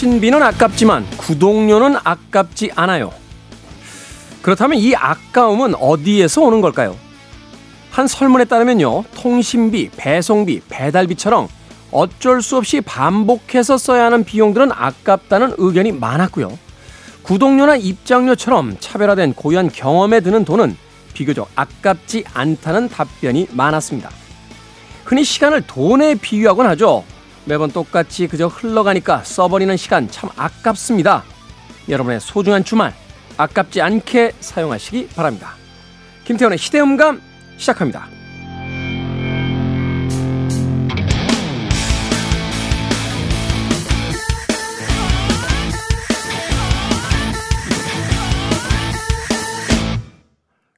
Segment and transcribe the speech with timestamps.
[0.00, 3.12] 통신비는 아깝지만 구독료는 아깝지 않아요.
[4.40, 6.96] 그렇다면 이 아까움은 어디에서 오는 걸까요?
[7.90, 11.48] 한 설문에 따르면요, 통신비, 배송비, 배달비처럼
[11.90, 16.58] 어쩔 수 없이 반복해서 써야 하는 비용들은 아깝다는 의견이 많았고요.
[17.20, 20.78] 구독료나 입장료처럼 차별화된 고유한 경험에 드는 돈은
[21.12, 24.08] 비교적 아깝지 않다는 답변이 많았습니다.
[25.04, 27.04] 흔히 시간을 돈에 비유하곤 하죠.
[27.50, 31.24] 매번 똑같이 그저 흘러가니까 써버리는 시간 참 아깝습니다.
[31.88, 32.94] 여러분의 소중한 주말
[33.36, 35.54] 아깝지 않게 사용하시기 바랍니다.
[36.22, 37.20] 김태원의 시대음감
[37.56, 38.06] 시작합니다.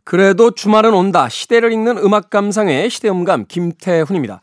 [0.05, 1.29] 그래도 주말은 온다.
[1.29, 4.41] 시대를 읽는 음악 감상의 시대음감 김태훈입니다.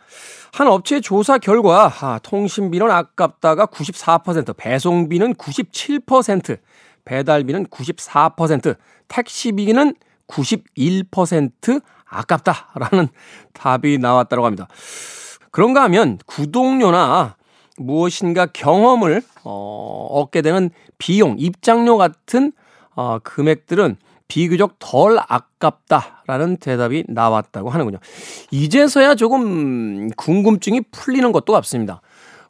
[0.52, 6.60] 한 업체 조사 결과 아, 통신비는 아깝다가 94%, 배송비는 97%,
[7.06, 8.76] 배달비는 94%,
[9.08, 9.96] 택시비는
[10.28, 13.08] 91% 아깝다라는
[13.54, 14.68] 답이 나왔다고 합니다.
[15.52, 17.36] 그런가 하면 구독료나
[17.78, 22.52] 무엇인가 경험을 어, 얻게 되는 비용, 입장료 같은
[22.96, 23.98] 어, 금액들은
[24.34, 27.98] 비교적 덜 아깝다라는 대답이 나왔다고 하는군요.
[28.52, 32.02] 이제서야 조금 궁금증이 풀리는 것도 같습니다.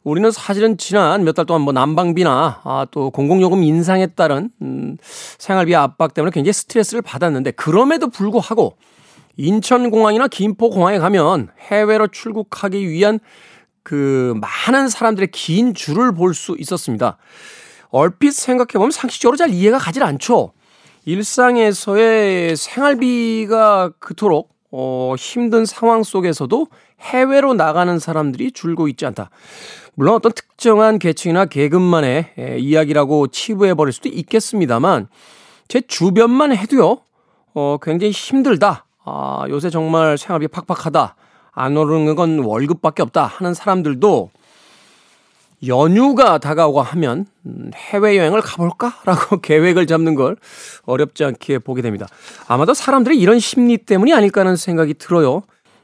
[0.04, 5.74] 우리는 사실은 지난 몇 달 동안 뭐 난방비나 아, 또 공공요금 인상에 따른 음, 생활비
[5.74, 8.76] 압박 때문에 굉장히 스트레스를 받았는데 그럼에도 불구하고
[9.36, 13.18] 인천공항이나 김포공항에 가면 해외로 출국하기 위한
[13.82, 14.34] 그
[14.66, 17.16] 많은 사람들의 긴 줄을 볼 수 있었습니다.
[17.88, 20.52] 얼핏 생각해보면 상식적으로 잘 이해가 가질 않죠.
[21.04, 26.66] 일상에서의 생활비가 그토록 어, 힘든 상황 속에서도
[27.00, 29.30] 해외로 나가는 사람들이 줄고 있지 않다.
[29.94, 35.08] 물론 어떤 특정한 계층이나 계급만의 에, 이야기라고 치부해 버릴 수도 있겠습니다만
[35.68, 36.98] 제 주변만 해도요.
[37.54, 38.86] 어, 굉장히 힘들다.
[39.04, 41.16] 아, 요새 정말 생활비 팍팍하다.
[41.52, 44.30] 안 오르는 건 월급밖에 없다 하는 사람들도
[45.66, 50.36] 연휴가 다가오고 하면 음, 해외여행을 가볼까라고 계획을 잡는 걸
[50.86, 52.06] 어렵지 않게 보게 됩니다.
[52.48, 55.42] 아마도 사람들이 이런 심리 때문이 아닐까 하는 생각이 들어요.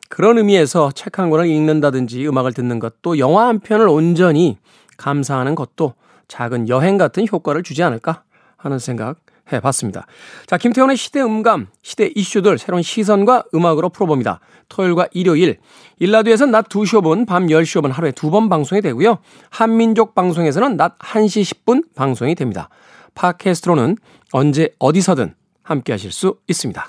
[0.08, 4.56] 그런 의미에서 책 한 권을 읽는다든지 음악을 듣는 것, 또 영화 한 편을 온전히
[4.96, 5.94] 감상하는 것도
[6.28, 8.22] 작은 여행 같은 효과를 주지 않을까
[8.56, 9.16] 하는 생각
[9.52, 10.06] 해봤습니다.
[10.46, 14.40] 자, 김태훈의 시대 음감, 시대 이슈들 새로운 시선과 음악으로 풀어봅니다.
[14.68, 15.58] 토요일과 일요일,
[15.98, 19.18] 일라드에서는 낮 2시 5분, 밤 10시 5분 하루에 두 번 방송이 되고요.
[19.50, 22.68] 한민족 방송에서는 낮 1시 10분 방송이 됩니다.
[23.14, 23.96] 팟캐스트로는
[24.32, 26.88] 언제 어디서든 함께 하실 수 있습니다.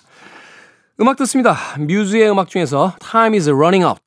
[0.99, 1.55] 음악 듣습니다.
[1.79, 4.06] 뮤즈의 음악 중에서 Time is running out.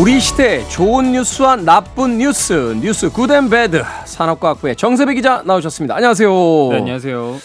[0.00, 5.94] 우리 시대 좋은 뉴스와 나쁜 뉴스, 뉴스 good and bad 산업과학부의 정새배 기자 나오셨습니다.
[5.94, 6.30] 안녕하세요.
[6.70, 7.36] 네, 안녕하세요.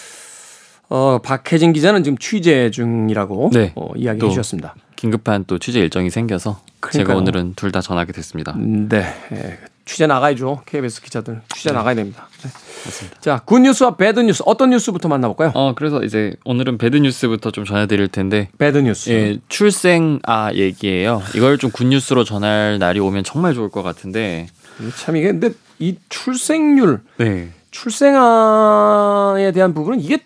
[0.90, 4.74] 어, 박혜진 기자는 지금 취재 중이라고 네, 어, 이야기해 주셨습니다.
[4.96, 7.06] 긴급한 또 취재 일정이 생겨서 그러니까요.
[7.06, 8.54] 제가 오늘은 둘 다 전하게 됐습니다.
[8.54, 9.06] 음, 네.
[9.90, 10.62] 예, 취재 나가야죠.
[10.66, 11.76] KBS 기자들 취재 네.
[11.76, 12.28] 나가야 됩니다.
[12.44, 12.50] 네.
[12.86, 13.20] 맞습니다.
[13.22, 15.52] 자, good news와 bad news 어떤 뉴스부터 만나볼까요?
[15.56, 18.50] 어, 그래서 이제 오늘은 bad news부터 좀 전해드릴 텐데.
[18.58, 19.10] bad news.
[19.10, 21.22] 예, 출생아 얘기예요.
[21.36, 24.48] 이걸 좀 good news로 전할 날이 오면 정말 좋을 것 같은데.
[24.98, 27.50] 참 이게 근데 이 출생률, 네.
[27.72, 30.20] 출생아에 대한 부분은 이게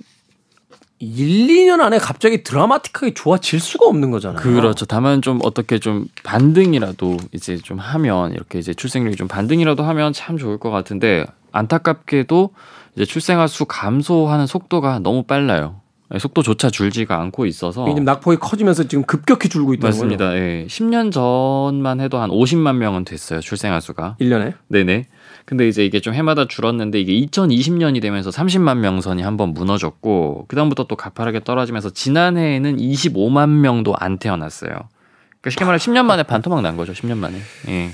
[0.99, 4.41] 1, 2년 안에 갑자기 드라마틱하게 좋아질 수가 없는 거잖아요.
[4.41, 4.85] 그렇죠.
[4.85, 10.37] 다만 좀 어떻게 좀 반등이라도 이제 좀 하면 이렇게 이제 출생률이 좀 반등이라도 하면 참
[10.37, 12.51] 좋을 것 같은데 안타깝게도
[12.95, 15.81] 이제 출생아 수 감소하는 속도가 너무 빨라요.
[16.13, 20.25] 예, 속도조차 줄지가 않고 있어서 지금 낙폭이 커지면서 지금 급격히 줄고 있다는 맞습니다.
[20.25, 20.37] 거죠?
[20.37, 20.65] 예.
[20.67, 23.39] 10년 전만 해도 한 50만 명은 됐어요.
[23.39, 24.17] 출생아 수가.
[24.21, 24.53] 1년에?
[24.67, 25.07] 네네.
[25.45, 30.95] 근데 이제 이게 좀 해마다 줄었는데 이게 2020년이 되면서 30만 명선이 한번 무너졌고 그다음부터 또
[30.95, 34.71] 가파르게 떨어지면서 지난해에는 25만 명도 안 태어났어요.
[34.71, 36.93] 그러니까 쉽게 말해 10년 만에 반토막 난 거죠.
[36.93, 37.37] 10년 만에.
[37.67, 37.85] 예.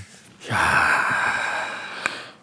[0.52, 0.58] 야.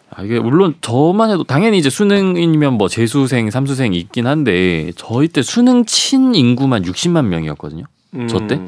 [0.09, 5.41] 아, 이게 물론 저만 해도 당연히 이제 수능이면 뭐 재수생, 삼수생 있긴 한데 저희 때
[5.41, 7.83] 수능 친 인구만 60만 명이었거든요.
[8.15, 8.27] 음.
[8.27, 8.59] 저 때.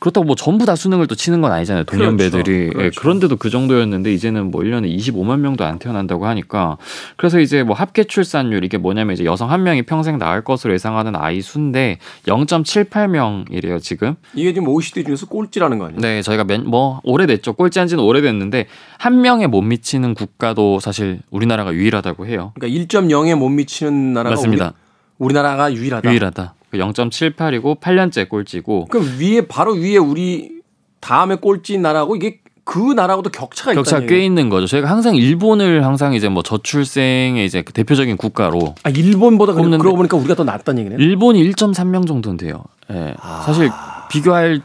[0.00, 1.84] 그렇다고 뭐 전부 다 수능을 또 치는 건 아니잖아요.
[1.84, 2.42] 동년배들이.
[2.42, 2.52] 그렇죠.
[2.52, 2.84] 예, 그렇죠.
[2.84, 6.76] 예, 그런데도 그 정도였는데 이제는 뭐 1년에 25만 명도 안 태어난다고 하니까
[7.16, 11.16] 그래서 이제 뭐 합계 출산율 이게 뭐냐면 이제 여성 한 명이 평생 낳을 것으로 예상하는
[11.16, 14.14] 아이 수인데 0.78명이래요, 지금.
[14.34, 16.00] 이게 지금 OECD 중에서 꼴찌라는 거 아니에요?
[16.00, 17.54] 네, 저희가 몇, 뭐 오래됐죠.
[17.54, 18.66] 꼴찌한 지는 오래됐는데
[18.98, 22.52] 한 명에 못 미치는 국가도 사실 우리나라가 유일하다고 해요.
[22.54, 24.72] 그러니까 1.0에 못 미치는 나라가 맞습니다.
[25.18, 26.10] 우리, 우리나라가 유일하다.
[26.10, 26.54] 유일하다.
[26.72, 28.86] 0.78이고 8년째 꼴찌고.
[28.86, 30.60] 그럼 위에 바로 위에 우리
[31.00, 33.80] 다음에 꼴찌 나라고 이게 그 나라하고도 격차가 있다.
[33.80, 34.66] 격차가 꽤 있는 거죠.
[34.66, 40.16] 저희가 항상 일본을 항상 이제 뭐 저출생의 이제 그 대표적인 국가로 아 일본보다 그러고 보니까
[40.16, 40.98] 우리가 더 낫다는 얘기네요.
[40.98, 42.64] 일본이 1.3명 정도는 돼요.
[42.90, 42.94] 예.
[42.94, 43.14] 네.
[43.20, 43.42] 아...
[43.46, 43.70] 사실
[44.10, 44.62] 비교할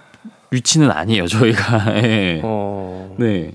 [0.49, 1.95] 위치는 아니에요, 저희가.
[2.03, 2.41] 예.
[2.43, 3.15] 어...
[3.19, 3.51] 네.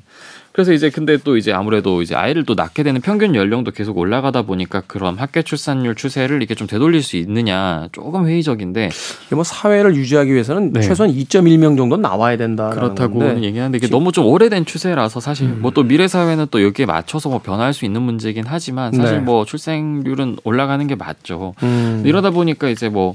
[0.56, 4.40] 그래서 이제 근데 또 이제 아무래도 이제 아이를 또 낳게 되는 평균 연령도 계속 올라가다
[4.40, 8.88] 보니까 그런 학계 출산율 추세를 이렇게 좀 되돌릴 수 있느냐 조금 회의적인데
[9.32, 10.80] 뭐 사회를 유지하기 위해서는 네.
[10.80, 12.70] 최소한 2.1명 정도 나와야 된다.
[12.70, 15.58] 그렇다고 얘기하는데 이게 너무 좀 오래된 추세라서 사실 음.
[15.60, 19.20] 뭐또 미래 사회는 또 여기에 맞춰서 뭐 변할 수 있는 문제긴 하지만 사실 네.
[19.20, 21.52] 뭐 출생률은 올라가는 게 맞죠.
[21.64, 22.02] 음.
[22.06, 23.14] 이러다 보니까 이제 뭐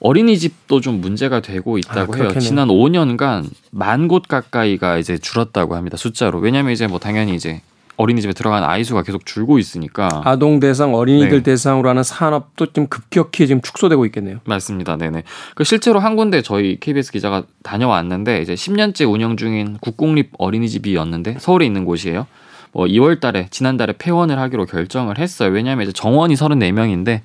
[0.00, 2.38] 어린이집도 좀 문제가 되고 있다고 아, 해요.
[2.38, 5.96] 지난 5년간 만 곳 가까이가 이제 줄었다고 합니다.
[5.96, 6.38] 숫자로.
[6.40, 7.60] 왜냐하면 이제 뭐 당연히 이제
[7.96, 11.42] 어린이집에 들어간 아이 수가 계속 줄고 있으니까 아동 대상 어린이들 네.
[11.42, 14.38] 대상으로 하는 산업도 좀 급격히 지금 축소되고 있겠네요.
[14.46, 14.96] 맞습니다.
[14.96, 15.22] 네네.
[15.54, 21.66] 그 실제로 한 군데 저희 KBS 기자가 다녀왔는데 이제 10년째 운영 중인 국공립 어린이집이었는데 서울에
[21.66, 22.26] 있는 곳이에요.
[22.72, 25.50] 뭐 2월 달에 지난달에 폐원을 하기로 결정을 했어요.
[25.52, 27.20] 왜냐하면 이제 정원이 34명인데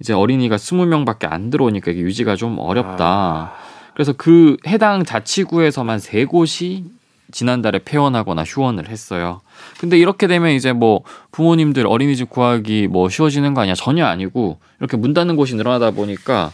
[0.00, 3.04] 이제 어린이가 20명밖에 안 들어오니까 이게 유지가 좀 어렵다.
[3.04, 3.52] 아.
[3.94, 6.84] 그래서 그 해당 자치구에서만 세 곳이
[7.32, 9.40] 지난달에 폐원하거나 휴원을 했어요.
[9.80, 11.00] 근데 이렇게 되면 이제 뭐
[11.32, 13.74] 부모님들 어린이집 구하기 뭐 쉬워지는 거 아니야?
[13.74, 16.52] 전혀 아니고 이렇게 문 닫는 곳이 늘어나다 보니까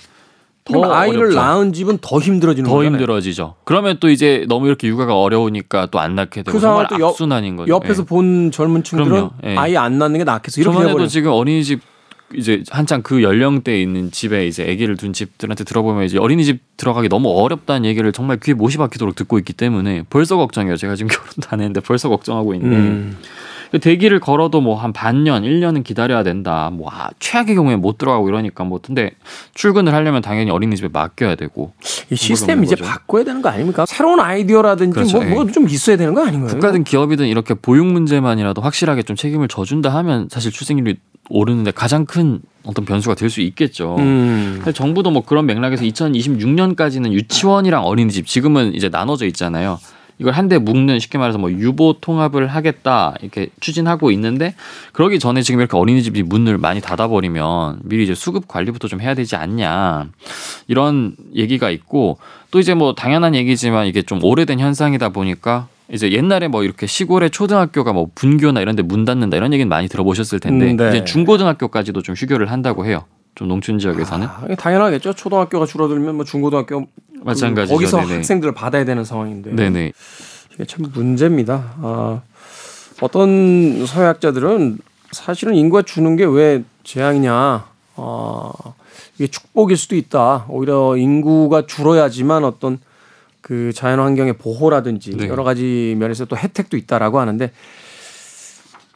[0.64, 1.36] 더 아이를 어렵죠.
[1.36, 2.96] 낳은 집은 더 힘들어지는 더 거잖아요.
[2.96, 3.56] 힘들어지죠.
[3.64, 7.74] 그러면 또 이제 너무 이렇게 육아가 어려우니까 또 안 낳게 되고 그 정말 악순환인 거죠.
[7.74, 8.06] 옆에서 예.
[8.06, 9.56] 본 젊은 층들은 예.
[9.56, 10.60] 아이 안 낳는 게 낫겠어.
[10.60, 11.80] 이렇게 저번에도 지금 어린이집
[12.34, 17.30] 이제 한창 그 연령대에 있는 집에 이제 아기를 둔 집들한테 들어보면 이제 어린이집 들어가기 너무
[17.30, 20.76] 어렵다는 얘기를 정말 귀에 못이 박히도록 듣고 있기 때문에 벌써 걱정이에요.
[20.76, 23.16] 제가 지금 결혼도 안 했는데 벌써 걱정하고 있는데 음.
[23.72, 26.70] 그 대기를 걸어도 뭐 한 반년, 1년은 기다려야 된다.
[26.72, 29.12] 뭐 아, 최악의 경우에 못 들어가고 이러니까 뭐 근데
[29.54, 31.72] 출근을 하려면 당연히 어린이집에 맡겨야 되고
[32.10, 32.88] 이 시스템 이제 거죠.
[32.90, 33.86] 바꿔야 되는 거 아닙니까?
[33.86, 35.18] 새로운 아이디어라든지 그렇죠.
[35.22, 36.50] 뭐 뭐가 좀 있어야 되는 거 아닌가요?
[36.50, 40.96] 국가든 기업이든 이렇게 보육 문제만이라도 확실하게 좀 책임을 져준다 하면 사실 출생률이
[41.30, 43.96] 오르는데 가장 큰 어떤 변수가 될 수 있겠죠.
[44.00, 44.62] 음.
[44.74, 49.78] 정부도 뭐 그런 맥락에서 2026년까지는 유치원이랑 어린이집 지금은 이제 나눠져 있잖아요.
[50.22, 54.54] 이걸 한데 묶는 쉽게 말해서 뭐 유보 통합을 하겠다 이렇게 추진하고 있는데
[54.92, 59.34] 그러기 전에 지금 이렇게 어린이집이 문을 많이 닫아버리면 미리 이제 수급 관리부터 좀 해야 되지
[59.34, 60.06] 않냐
[60.68, 62.18] 이런 얘기가 있고
[62.52, 67.30] 또 이제 뭐 당연한 얘기지만 이게 좀 오래된 현상이다 보니까 이제 옛날에 뭐 이렇게 시골의
[67.30, 70.88] 초등학교가 뭐 분교나 이런 데 문 닫는다 이런 얘기는 많이 들어보셨을 텐데 음, 네.
[70.90, 73.04] 이제 중고등학교까지도 좀 휴교를 한다고 해요.
[73.34, 75.14] 좀 농촌 지역에서는 아, 당연하겠죠.
[75.14, 76.86] 초등학교가 줄어들면 뭐 중고등학교
[77.22, 77.74] 마찬가지죠.
[77.74, 78.14] 거기서 네네.
[78.16, 79.52] 학생들을 받아야 되는 상황인데.
[79.52, 79.92] 네네.
[80.54, 81.72] 이게 참 문제입니다.
[81.80, 82.20] 아,
[83.00, 84.78] 어떤 사회학자들은
[85.12, 87.64] 사실은 인구가 주는 게 왜 재앙이냐.
[87.96, 88.52] 아,
[89.16, 90.46] 이게 축복일 수도 있다.
[90.48, 92.78] 오히려 인구가 줄어야지만 어떤
[93.40, 95.28] 그 자연 환경의 보호라든지 네.
[95.28, 97.50] 여러 가지 면에서 또 혜택도 있다라고 하는데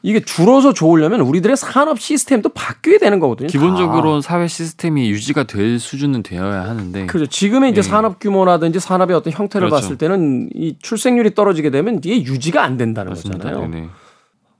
[0.06, 3.48] 이게 줄어서 좋으려면 우리들의 산업 시스템도 바뀌어야 되는 거거든요.
[3.48, 7.06] 기본적으로 사회 시스템이 유지가 될 수준은 되어야 하는데.
[7.06, 7.28] 그렇죠.
[7.28, 7.88] 지금의 이제 네.
[7.88, 9.82] 산업 규모라든지 산업의 어떤 형태를 그렇죠.
[9.82, 13.42] 봤을 때는 이 출생률이 떨어지게 되면 이게 유지가 안 된다는 맞습니다.
[13.50, 13.68] 거잖아요.
[13.68, 13.88] 네네.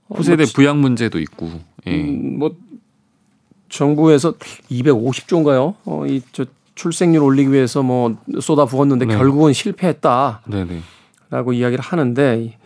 [0.09, 1.49] 후세대 어, 뭐, 부양 문제도 있고.
[1.87, 1.91] 예.
[1.91, 2.53] 음, 뭐
[3.69, 4.33] 정부에서
[4.69, 5.75] 250조인가요?
[5.85, 6.43] 어, 이저
[6.75, 9.15] 출생률 올리기 위해서 뭐 쏟아 부었는데 네.
[9.15, 10.41] 결국은 실패했다.
[10.45, 10.81] 네네.
[11.29, 12.57] 라고 이야기를 하는데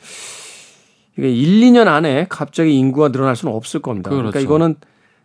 [1.17, 4.09] 이게 1, 2년 안에 갑자기 인구가 늘어날 수는 없을 겁니다.
[4.09, 4.47] 그러니까 그렇죠.
[4.47, 4.75] 그러니까 이거는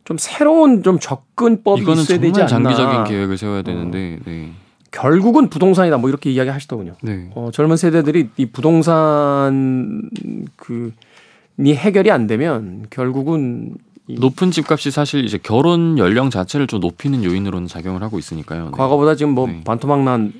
[0.04, 2.46] 좀 새로운 좀 접근법이 있어야 되지 않나.
[2.46, 4.18] 장기적인 계획을 세워야 되는데.
[4.24, 4.52] 네.
[4.92, 6.94] 결국은 부동산이다 뭐 이렇게 이야기 하시더군요.
[7.02, 7.30] 네.
[7.34, 10.08] 어, 젊은 세대들이 이 부동산
[10.56, 13.74] 그니 해결이 안 되면 결국은
[14.08, 18.66] 높은 집값이 사실 이제 결혼 연령 자체를 좀 높이는 요인으로는 작용을 하고 있으니까요.
[18.66, 18.70] 네.
[18.70, 19.60] 과거보다 지금 뭐 네.
[19.64, 20.32] 반토막 난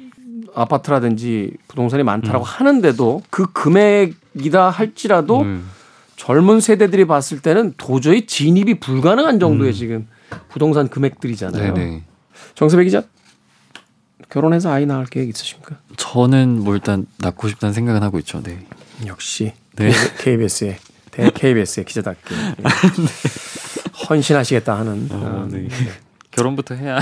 [0.55, 2.47] 아파트라든지 부동산이 많다라고 음.
[2.47, 5.69] 하는데도 그 금액 이다 할지라도 음.
[6.17, 9.75] 젊은 세대들이 봤을 때는 도저히 진입이 불가능한 정도의 음.
[9.75, 10.09] 지금
[10.49, 11.75] 부동산 금액들이잖아요.
[11.75, 12.05] 네네.
[12.55, 13.03] 정새배 기자
[14.31, 15.77] 결혼해서 아이 낳을 계획 있으십니까?
[15.97, 18.43] 저는 뭐 일단 낳고 싶다는 생각은 하고 있죠.
[18.43, 18.67] 네.
[19.07, 19.93] 역시 네.
[20.19, 20.79] KBS의
[21.11, 22.65] 대 KBS의 기자답게 네.
[24.09, 25.09] 헌신하시겠다 하는.
[25.11, 25.63] 어, 네.
[25.63, 25.69] 네.
[26.31, 26.99] 결혼부터 해야.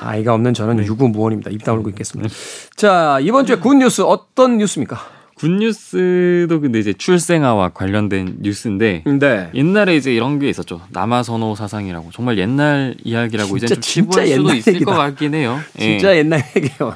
[0.00, 0.86] 아이가 없는 저는 네.
[0.86, 1.50] 유구무원입니다.
[1.50, 2.34] 입 다물고 있겠습니다.
[2.76, 4.98] 자 이번 주에 good news 어떤 뉴스입니까?
[5.36, 9.50] 굿뉴스도 근데 이제 출생아와 관련된 뉴스인데 네.
[9.54, 14.74] 옛날에 이제 이런 게 있었죠 남아선호 사상이라고 정말 옛날 이야기라고 이제 좀 치부할 수도 있을
[14.74, 14.92] 얘기다.
[14.92, 15.58] 것 같긴 해요.
[15.78, 16.18] 진짜 예.
[16.18, 16.94] 옛날 얘기예요.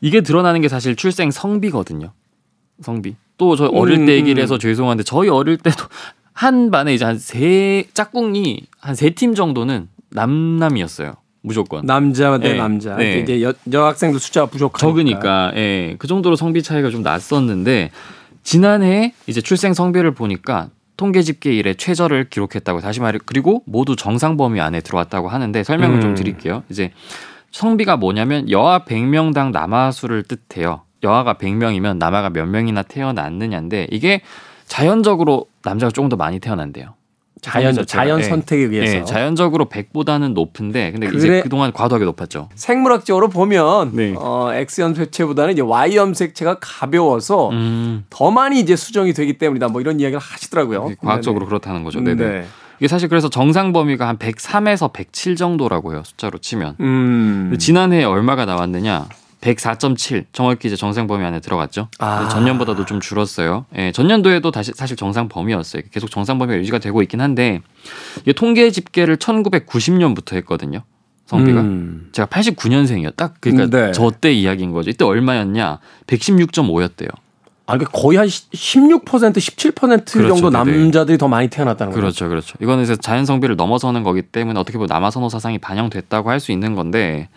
[0.00, 2.12] 이게 드러나는 게 사실 출생 성비거든요.
[2.80, 3.16] 성비.
[3.38, 4.42] 또저 어릴 음, 때 얘기를 음.
[4.42, 5.84] 해서 죄송한데 저희 어릴 때도
[6.34, 11.14] 한 반에 이제 한 세 짝꿍이 한 세 팀 정도는 남남이었어요.
[11.42, 11.84] 무조건.
[11.84, 12.96] 남자 대 네, 남자.
[12.96, 13.18] 네.
[13.18, 14.78] 이제 여, 여학생들 숫자가 부족하니까.
[14.78, 15.52] 적으니까.
[15.56, 15.96] 예.
[15.98, 17.90] 그 정도로 성비 차이가 좀 났었는데
[18.42, 24.36] 지난해 이제 출생 성비를 보니까 통계 집계 일에 최저를 기록했다고 다시 말해 그리고 모두 정상
[24.36, 26.00] 범위 안에 들어왔다고 하는데 설명을 음.
[26.00, 26.62] 좀 드릴게요.
[26.68, 26.92] 이제
[27.50, 30.82] 성비가 뭐냐면 여아 100명당 남아 수를 뜻해요.
[31.02, 34.22] 여아가 100명이면 남아가 몇 명이나 태어났느냐인데 이게
[34.66, 36.94] 자연적으로 남자가 조금 더 많이 태어난대요.
[37.42, 38.28] 자연 자연 네.
[38.28, 42.48] 선택에 의해서 네, 자연적으로 100보다는 높은데 근데 그래, 이제 그동안 과도하게 높았죠.
[42.54, 44.14] 생물학적으로 보면 네.
[44.16, 48.04] 어, X염 색체보다는 이제 Y염 색체가 가벼워서 음.
[48.10, 49.68] 더 많이 이제 수정이 되기 때문이다.
[49.68, 50.92] 뭐 이런 이야기를 하시더라고요.
[51.00, 51.48] 과학적으로 네네.
[51.48, 52.00] 그렇다는 거죠.
[52.00, 52.24] 네네.
[52.24, 52.44] 네.
[52.78, 56.02] 이게 사실 그래서 정상 범위가 한 103에서 107 정도라고 해요.
[56.04, 56.76] 숫자로 치면.
[56.80, 57.56] 음.
[57.58, 59.06] 지난해에 얼마가 나왔느냐?
[59.42, 61.88] 104.7 정확히 이제 정상 범위 안에 들어갔죠.
[61.98, 62.28] 아.
[62.28, 63.66] 전년보다도 좀 줄었어요.
[63.76, 65.82] 예, 전년도에도 다시 사실 정상 범위였어요.
[65.92, 67.60] 계속 정상 범위가 유지가 되고 있긴 한데
[68.22, 70.82] 이게 통계 집계를 1990년부터 했거든요.
[71.26, 72.08] 성비가 음.
[72.12, 73.16] 제가 89년생이요.
[73.16, 73.92] 딱 그러니까 네.
[73.92, 74.90] 저때 이야기인 거죠.
[74.90, 75.78] 이때 얼마였냐?
[76.06, 77.08] 116.5였대요.
[77.66, 79.74] 아, 그러니까 거의 한 16% 17%
[80.12, 80.78] 그렇죠, 정도 네네.
[80.82, 82.00] 남자들이 더 많이 태어났다는 거죠.
[82.00, 82.56] 그렇죠, 그렇죠.
[82.60, 86.74] 이거는 이제 자연 성비를 넘어서는 거기 때문에 어떻게 보면 남아선호 사상이 반영됐다고 할 수 있는
[86.74, 87.28] 건데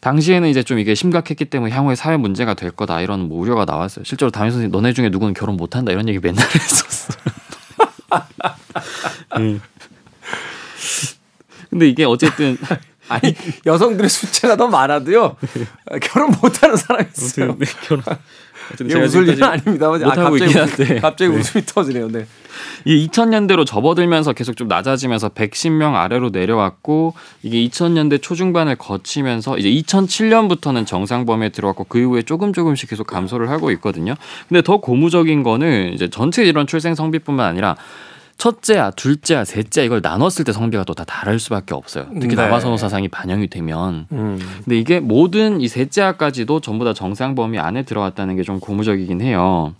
[0.00, 4.04] 당시에는 이제 좀 이게 심각했기 때문에 향후에 사회 문제가 될 거다 이런 뭐 우려가 나왔어요.
[4.04, 7.14] 실제로 담임 선생님 너네 중에 누구는 결혼 못 한다 이런 얘기 맨날 했었어.
[9.36, 9.60] 음.
[11.68, 12.56] 근데 이게 어쨌든
[13.08, 13.34] 아니
[13.66, 15.36] 여성들의 숫자가 더 많아도요
[16.02, 17.56] 결혼 못하는 사람이 있어요.
[17.58, 18.02] 네, 결혼
[18.80, 20.52] 이게 웃을 일은 아닙니다만 아, 갑자기,
[21.00, 21.38] 갑자기 네.
[21.38, 22.08] 웃음이 터지네요.
[22.08, 22.26] 네.
[22.84, 30.86] 이 2000년대로 접어들면서 계속 좀 낮아지면서 110명 아래로 내려왔고 이게 2000년대 초중반을 거치면서 이제 2007년부터는
[30.86, 34.14] 정상 범위에 들어왔고 그 이후에 조금 조금씩 계속 감소를 하고 있거든요.
[34.48, 37.76] 근데 더 고무적인 거는 이제 전체 이런 출생 성비뿐만 아니라
[38.40, 42.06] 첫째야, 둘째야, 셋째야 이걸 나눴을 때 성비가 또 다 다를 수밖에 없어요.
[42.14, 42.42] 특히 네.
[42.42, 44.06] 남아선호 사상이 반영이 되면.
[44.12, 44.38] 음.
[44.64, 49.74] 근데 이게 모든 이 셋째아까지도 전부 다 정상 범위 안에 들어왔다는 게 좀 고무적이긴 해요.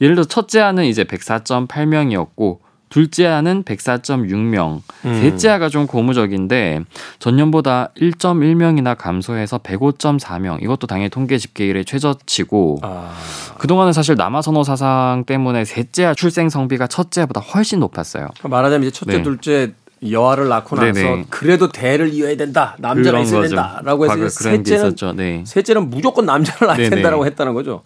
[0.00, 2.58] 예를 들어 첫째아는 이제 104.8명이었고
[2.88, 5.20] 둘째 아는 104.6명, 음.
[5.20, 6.80] 셋째 아가 좀 고무적인데
[7.18, 10.62] 전년보다 1.1명이나 감소해서 105.4명.
[10.62, 13.14] 이것도 당연히 통계 집계일의 최저치고 아.
[13.58, 18.28] 그동안은 사실 남아 선호 사상 때문에 셋째 아 출생 성비가 첫째 아보다 훨씬 높았어요.
[18.38, 19.22] 그러니까 말하자면 이제 첫째, 네.
[19.22, 19.72] 둘째
[20.08, 21.24] 여아를 낳고 나서 네네.
[21.28, 22.76] 그래도 대를 이어야 된다.
[22.78, 23.56] 남자가 있어야 거죠.
[23.56, 25.42] 된다라고 해서 셋째는 네.
[25.44, 27.82] 셋째는 무조건 남자를 낳아야 된다라고 했다는 거죠.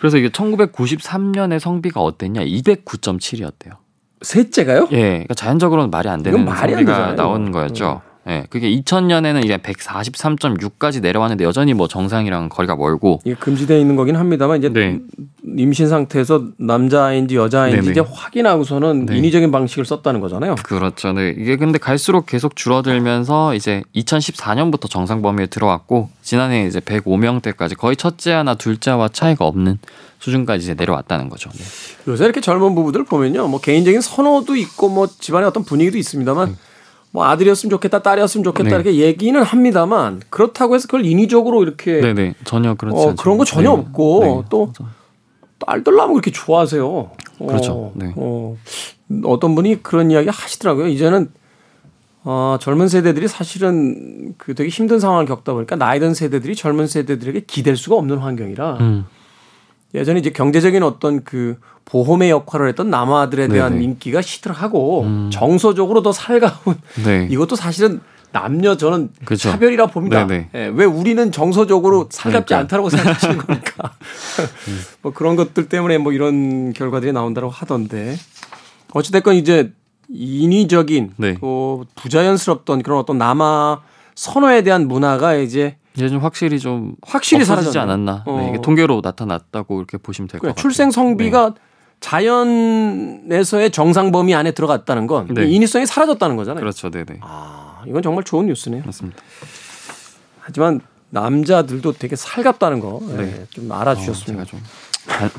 [0.00, 2.42] 그래서 이게 1993년에 성비가 어땠냐?
[2.44, 3.81] 209.7이었대요.
[4.22, 4.88] 셋째가요?
[4.92, 8.02] 예, 그러니까 자연적으로는 말이 안 되는 말이 성비가 나온 거였죠.
[8.06, 8.12] 음.
[8.28, 14.14] 예, 그게 2000년에는 이제 143.6까지 내려왔는데 여전히 뭐 정상이랑 거리가 멀고 이게 금지되어 있는 거긴
[14.14, 15.00] 합니다만 이제 네.
[15.44, 19.16] 임신 상태에서 남자아인지 여자아인지 이제 확인하고서는 네.
[19.16, 20.54] 인위적인 방식을 썼다는 거잖아요.
[20.62, 21.12] 그렇죠.
[21.12, 21.34] 네.
[21.36, 28.54] 이게 근데 갈수록 계속 줄어들면서 이제 2014년부터 정상 범위에 들어왔고 지난해 이제 105명대까지 거의 첫째나
[28.54, 29.78] 둘째와 차이가 없는
[30.22, 31.50] 수준까지 이제 내려왔다는 거죠.
[31.50, 31.64] 네.
[32.06, 36.48] 요새 이렇게 젊은 부부들 보면요, 뭐 개인적인 선호도 있고 뭐 집안의 어떤 분위기도 있습니다만.
[36.48, 36.56] 음.
[37.14, 38.74] 뭐 아들이었으면 좋겠다, 딸이었으면 좋겠다 네.
[38.74, 43.64] 이렇게 얘기는 합니다만 그렇다고 해서 그걸 인위적으로 이렇게 네네 전혀 그렇지 어, 그런 거 전혀
[43.64, 43.82] 네.
[43.82, 44.48] 없고 네.
[44.48, 44.72] 또
[45.58, 47.10] 딸들 나면 그렇게 좋아하세요.
[47.36, 47.72] 그렇죠.
[47.72, 48.14] 어, 네.
[48.16, 48.56] 어,
[49.24, 50.86] 어떤 분이 그런 이야기 하시더라고요.
[50.86, 51.30] 이제는
[52.24, 57.42] 어, 젊은 세대들이 사실은 그 되게 힘든 상황을 겪다 보니까 나이 든 세대들이 젊은 세대들에게
[57.46, 59.04] 기댈 수가 없는 환경이라 음.
[59.94, 63.84] 예전에 이제 경제적인 어떤 그 보험의 역할을 했던 남아들에 대한 네네.
[63.84, 65.30] 인기가 시들하고 음.
[65.32, 67.28] 정서적으로 더 살가운 네.
[67.30, 68.00] 이것도 사실은
[68.32, 69.50] 남녀 저는 그렇죠.
[69.50, 70.26] 차별이라 봅니다.
[70.30, 72.58] 예, 왜 우리는 정서적으로 살갑지 그러니까.
[72.58, 73.92] 않다라고 생각하시는 겁니까?
[74.68, 74.80] 음.
[75.02, 78.16] 뭐 그런 것들 때문에 뭐 이런 결과들이 나온다고 하던데
[78.94, 79.72] 어찌됐건 이제
[80.08, 81.36] 인위적인 네.
[81.40, 83.82] 또 부자연스럽던 그런 어떤 남아
[84.14, 88.24] 선호에 대한 문화가 이제 이제 좀 확실히 좀 확실히 사라지지 않았나.
[88.26, 88.38] 어.
[88.38, 90.60] 네, 이게 통계로 나타났다고 이렇게 보시면 될것 같아요.
[90.60, 91.60] 출생 성비가 네.
[92.00, 95.46] 자연에서의 정상 범위 안에 들어갔다는 건 네.
[95.46, 96.60] 인위성이 사라졌다는 거잖아요.
[96.60, 97.18] 그렇죠, 네, 네.
[97.20, 98.82] 아, 이건 정말 좋은 뉴스네요.
[98.84, 99.18] 맞습니다.
[100.40, 100.80] 하지만
[101.10, 103.46] 남자들도 되게 살갑다는 거 네.
[103.50, 104.40] 좀 알아주셨으면.
[104.40, 104.60] 어, 제가 좀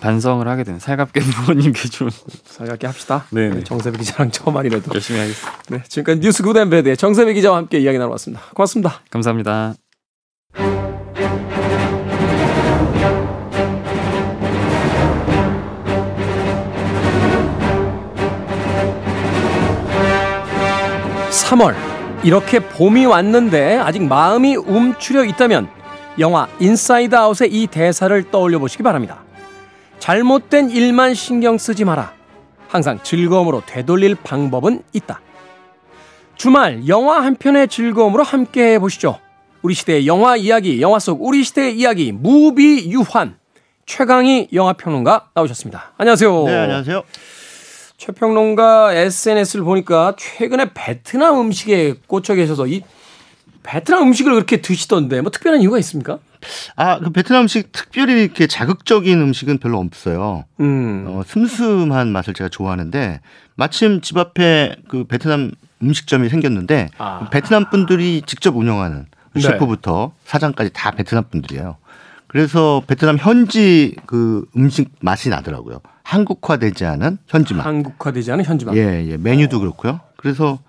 [0.01, 2.09] 반, 성을 하게 되는 살갑게 부모님께 좀
[2.45, 3.25] 살갑게 합시다.
[3.31, 3.63] 네, 네.
[3.63, 5.63] 정세배 기자랑 처음만이라도 열심히 하겠습니다.
[5.69, 8.43] 네, 지금까지 뉴스 굿앤배드의 정세배 기자와 함께 이야기 나눠봤습니다.
[8.53, 9.01] 고맙습니다.
[9.09, 9.82] 감사합니다.
[21.53, 21.75] 3월
[22.23, 25.69] 이렇게 봄이 왔는데 아직 마음이 움츠려 있다면
[26.19, 29.23] 영화 인사이드 아웃의 이 대사를 떠올려 보시기 바랍니다.
[29.99, 32.13] 잘못된 일만 신경 쓰지 마라.
[32.67, 35.21] 항상 즐거움으로 되돌릴 방법은 있다.
[36.35, 39.19] 주말 영화 한 편의 즐거움으로 함께 보시죠.
[39.61, 43.37] 우리 시대의 영화 이야기, 영화 속 우리 시대의 이야기, 무비유환.
[43.85, 45.93] 최광희 영화 평론가 나오셨습니다.
[45.97, 46.43] 안녕하세요.
[46.45, 47.03] 네, 안녕하세요.
[48.03, 52.81] 최평론가 SNS를 보니까 최근에 베트남 음식에 꽂혀 계셔서 이
[53.63, 56.19] 베트남 음식을 그렇게 드시던데 뭐 특별한 이유가 있습니까?
[56.75, 60.43] 아, 그 베트남 음식 특별히 이렇게 자극적인 음식은 별로 없어요.
[60.59, 61.05] 음.
[61.07, 63.21] 어, 슴슴한 맛을 제가 좋아하는데
[63.55, 67.29] 마침 집 앞에 그 베트남 음식점이 생겼는데 아.
[67.31, 69.41] 베트남 분들이 직접 운영하는 네.
[69.41, 71.77] 셰프부터 사장까지 다 베트남 분들이에요.
[72.27, 75.79] 그래서 베트남 현지 그 음식 맛이 나더라고요.
[76.03, 77.65] 한국화되지 않은 현지 맛.
[77.65, 78.75] 한국화되지 않은 현지 맛.
[78.75, 79.17] 예, 예.
[79.17, 79.99] 메뉴도 그렇고요.
[80.17, 80.59] 그래서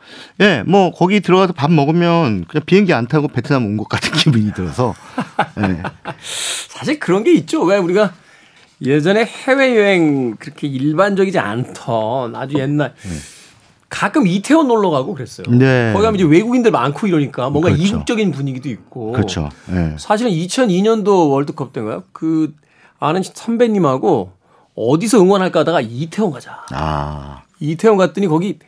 [0.41, 4.53] 예, 뭐 거기 들어가서 밥 먹으면 그냥 비행기 안 타고 베트남 온 것 같은 기분이
[4.53, 4.95] 들어서.
[5.61, 5.83] 예.
[6.69, 7.63] 사실 그런 게 있죠.
[7.63, 8.13] 왜 우리가
[8.83, 13.11] 예전에 해외 여행 그렇게 일반적이지 않던 아주 옛날 네.
[13.89, 15.47] 가끔 이태원 놀러 가고 그랬어요.
[15.57, 15.93] 네.
[15.93, 17.83] 거기 가면 이제 외국인들 많고 이러니까 뭔가 그렇죠.
[17.85, 19.13] 이국적인 분위기도 있고.
[19.13, 19.49] 그렇죠.
[19.67, 19.95] 네.
[19.99, 22.03] 사실은 2002년도 월드컵 때인가요?
[22.13, 22.53] 그
[22.99, 24.33] 아는 선배님하고
[24.75, 26.65] 어디서 응원할까 하다가 이태원 가자.
[26.73, 27.43] 아.
[27.61, 28.59] 이태원 갔더니 거기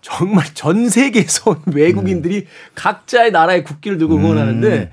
[0.00, 2.46] 정말 전 세계에서 온 외국인들이 음.
[2.74, 4.90] 각자의 나라의 국기를 들고 응원하는데 음.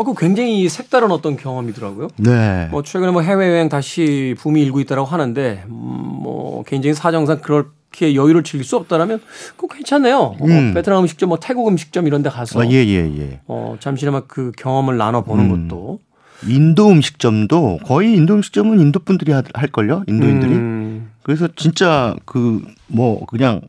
[0.00, 2.08] 어, 그 굉장히 색다른 어떤 경험이더라고요.
[2.16, 2.68] 네.
[2.70, 8.42] 뭐 최근에 뭐 해외여행 다시 붐이 일고 있다라고 하는데, 음, 뭐 개인적인 사정상 그렇게 여유를
[8.42, 9.20] 즐길 수 없다라면
[9.56, 10.16] 그거 괜찮네요.
[10.16, 10.70] 어, 음.
[10.70, 12.62] 어, 베트남 음식점, 뭐 태국 음식점 이런 데 가서.
[12.62, 13.40] 아, 예, 예, 예.
[13.46, 15.68] 어, 잠시나마 그 경험을 나눠보는 음.
[15.68, 15.98] 것도.
[16.46, 20.02] 인도 음식점도 거의 인도 음식점은 인도 분들이 할 걸요?
[20.08, 20.52] 인도인들이.
[20.54, 21.10] 음.
[21.22, 23.60] 그래서 진짜 그 뭐 그냥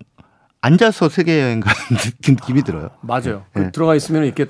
[0.62, 1.76] 앉아서 세계 여행 가는
[2.28, 2.90] 느낌이 들어요.
[3.02, 3.44] 맞아요.
[3.54, 3.64] 네.
[3.66, 4.46] 그 들어가 있으면 이렇게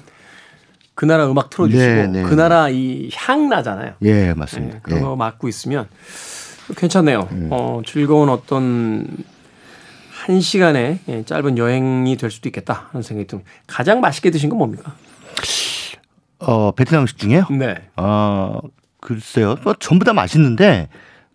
[0.95, 2.23] 그 나라 음악 틀어주시고 네, 네.
[2.23, 3.93] 그 나라 이 향 나잖아요.
[4.03, 4.75] 예, 맞습니다.
[4.75, 5.03] 네, 그런 예.
[5.03, 5.87] 거 맡고 있으면
[6.77, 7.27] 괜찮네요.
[7.31, 7.47] 음.
[7.51, 9.07] 어, 즐거운 어떤
[10.11, 13.49] 한 시간의 예, 짧은 여행이 될 수도 있겠다 하는 생각이 듭니다.
[13.67, 14.95] 가장 맛있게 드신 건 뭡니까?
[16.41, 17.45] 어, 베트남 음식 중에요?
[17.51, 17.75] 네.
[17.97, 18.59] 어,
[18.99, 19.55] 글쎄요.
[19.63, 20.89] 뭐 전부 다 맛있는데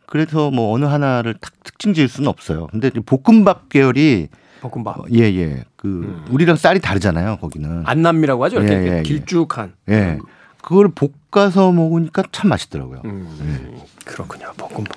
[0.07, 2.69] 그래서 뭐 어느 하나를 딱 특징 지을 수는 없어요.
[2.69, 4.29] 근데 볶음밥 계열이
[4.61, 4.99] 볶음밥.
[4.99, 5.65] 어, 예, 예.
[5.77, 6.25] 그 음.
[6.31, 7.83] 우리랑 쌀이 다르잖아요, 거기는.
[7.87, 8.57] 안남미라고 하죠.
[8.61, 9.03] 이렇게 예, 예, 예.
[9.03, 9.75] 길쭉한.
[9.91, 10.19] 예.
[10.63, 10.91] 그걸
[11.31, 13.03] 볶아서 먹으니까 참 맛있더라고요.
[13.05, 13.85] 음, 예.
[14.05, 14.53] 그렇군요.
[14.57, 14.97] 볶음밥.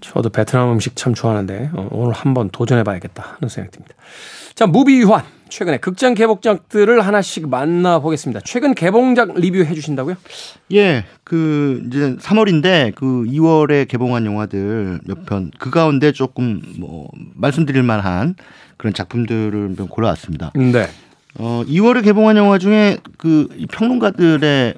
[0.00, 3.94] 저도 베트남 음식 참 좋아하는데 어, 오늘 한번 도전해 봐야겠다 하는 생각이 듭니다.
[4.54, 5.22] 자, 무비 유환.
[5.48, 8.40] 최근에 극장 개봉작들을 하나씩 만나보겠습니다.
[8.44, 10.16] 최근 개봉작 리뷰해 주신다고요?
[10.72, 17.82] 예, 그 이제 3월인데 그 2월에 개봉한 영화들 몇 편 그 가운데 조금 뭐 말씀드릴
[17.82, 18.34] 만한
[18.76, 20.52] 그런 작품들을 좀 골라왔습니다.
[20.54, 20.86] 네.
[21.34, 24.74] 어, 2월에 개봉한 영화 중에 그 평론가들의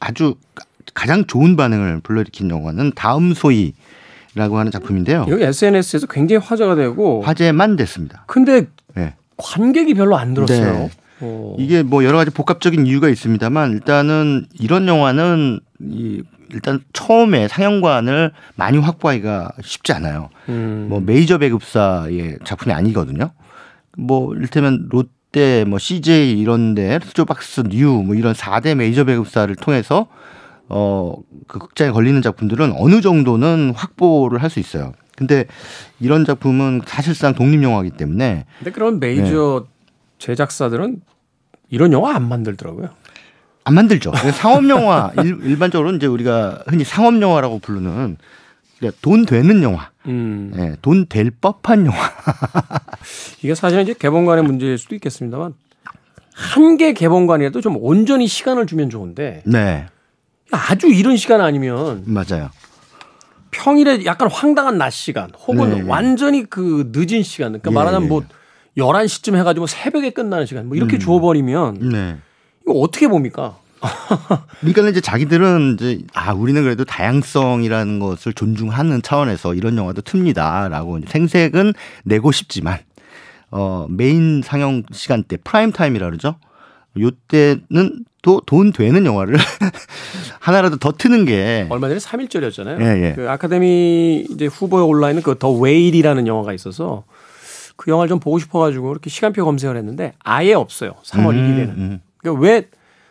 [0.00, 0.34] 아주
[0.94, 3.72] 가장 좋은 반응을 불러일으킨 영화는 다음 소위
[4.36, 5.26] 라고 하는 작품인데요.
[5.28, 8.24] 여기 SNS에서 굉장히 화제가 되고 화제만 됐습니다.
[8.26, 8.66] 근데 네.
[9.36, 10.72] 관객이 별로 안 들었어요.
[10.72, 10.90] 네.
[11.20, 11.56] 어.
[11.58, 18.78] 이게 뭐 여러 가지 복합적인 이유가 있습니다만 일단은 이런 영화는 이 일단 처음에 상영관을 많이
[18.78, 20.28] 확보하기가 쉽지 않아요.
[20.48, 20.86] 음.
[20.88, 23.30] 뭐 메이저 배급사의 작품이 아니거든요.
[23.96, 30.06] 뭐 이를테면 롯데, 뭐 CJ 이런데 스토박스, 뉴뭐 이런 4대 메이저 배급사를 통해서
[30.68, 31.14] 어,
[31.48, 34.92] 그 극장에 걸리는 작품들은 어느 정도는 확보를 할 수 있어요.
[35.16, 35.46] 근데
[36.00, 38.46] 이런 작품은 사실상 독립 영화이기 때문에.
[38.58, 39.74] 근데 그런 메이저 네.
[40.18, 41.02] 제작사들은
[41.70, 42.88] 이런 영화 안 만들더라고요.
[43.64, 44.12] 안 만들죠.
[44.34, 48.16] 상업 영화 일, 반적으로 이제 우리가 흔히 상업 영화라고 부르는
[49.00, 50.52] 돈 되는 영화, 음.
[50.54, 51.96] 네, 돈될 법한 영화.
[53.42, 55.54] 이게 사실은 이제 개봉관의 문제일 수도 있겠습니다만
[56.34, 59.42] 한 개 개봉관이라도 좀 온전히 시간을 주면 좋은데.
[59.46, 59.86] 네.
[60.50, 62.50] 아주 이른 시간 아니면 맞아요.
[63.54, 65.84] 평일에 약간 황당한 낮 시간 혹은 네, 네.
[65.88, 68.24] 완전히 그 늦은 시간 그러니까 예, 말하자면 뭐
[68.76, 70.98] 11시쯤 해가지고 새벽에 끝나는 시간 뭐 이렇게 음.
[70.98, 72.16] 줘버리면 네.
[72.62, 73.56] 이거 어떻게 봅니까?
[74.60, 81.74] 그러니까 이제 자기들은 이제 아 우리는 그래도 다양성이라는 것을 존중하는 차원에서 이런 영화도 틉니다라고 생색은
[82.04, 82.78] 내고 싶지만
[83.50, 86.36] 어 메인 상영 시간대 프라임 타임이라 그러죠.
[86.98, 89.36] 요때는 또 돈 되는 영화를
[90.40, 92.80] 하나라도 더 트는 게 얼마 전에 3일절이었잖아요.
[92.80, 93.12] 예, 예.
[93.14, 97.04] 그 아카데미 이제 후보에 올라 있는 그 더 웨일이라는 영화가 있어서
[97.76, 100.92] 그 영화를 좀 보고 싶어가지고 이렇게 시간표 검색을 했는데 아예 없어요.
[101.04, 101.68] 3월 음, 1일에는.
[101.76, 102.00] 음.
[102.18, 102.68] 그러니까 왜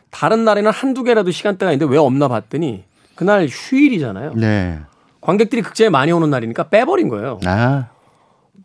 [0.09, 2.83] 다른 날에는 한두 개라도 시간대가 있는데 왜 없나 봤더니
[3.15, 4.33] 그날 휴일이잖아요.
[4.35, 4.79] 네.
[5.21, 7.39] 관객들이 극장에 많이 오는 날이니까 빼버린 거예요.
[7.45, 7.87] 아.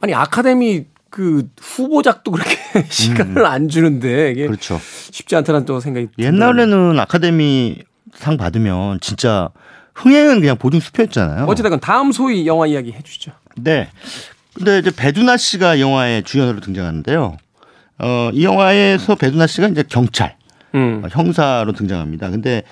[0.00, 2.56] 아니 아카데미 그 후보작도 그렇게
[2.90, 3.46] 시간을 음.
[3.46, 4.80] 안 주는데 이게 그렇죠.
[5.10, 7.78] 쉽지 않다는 또 생각이 옛날에는 아카데미
[8.14, 9.48] 상 받으면 진짜
[9.94, 11.46] 흥행은 그냥 보증 수표였잖아요.
[11.46, 13.32] 어쨌든 다음 소희 영화 이야기 해주시죠.
[13.56, 13.88] 네.
[14.54, 17.36] 근데 이제 배두나 씨가 영화의 주연으로 등장하는데요.
[18.00, 20.36] 어, 이 영화에서 배두나 씨가 이제 경찰
[20.74, 21.02] 음.
[21.04, 22.30] 어, 형사로 등장합니다.
[22.30, 22.62] 근데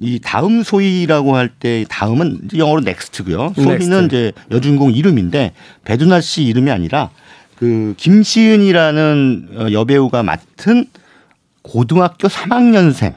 [0.00, 3.52] 이 다음 소희라고 할 때 다음은 영어로 next고요.
[3.54, 4.04] 소희는 next.
[4.06, 5.52] 이제 여주인공 이름인데
[5.84, 7.10] 배두나 씨 이름이 아니라
[7.56, 10.86] 그 김시은이라는 어, 여배우가 맡은
[11.62, 13.14] 고등학교 3학년생.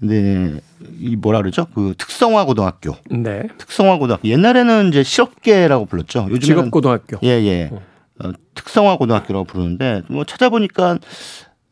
[0.00, 0.60] 근데
[0.98, 1.66] 이 뭐라 그러죠?
[1.74, 2.96] 그 특성화 고등학교.
[3.10, 3.48] 네.
[3.58, 4.26] 특성화 고등학교.
[4.28, 6.26] 옛날에는 이제 실업계라고 불렀죠.
[6.30, 7.18] 요즘에 직업 고등학교.
[7.22, 7.70] 예, 예.
[7.70, 7.80] 어.
[8.24, 10.98] 어, 특성화 고등학교라고 부르는데 뭐 찾아보니까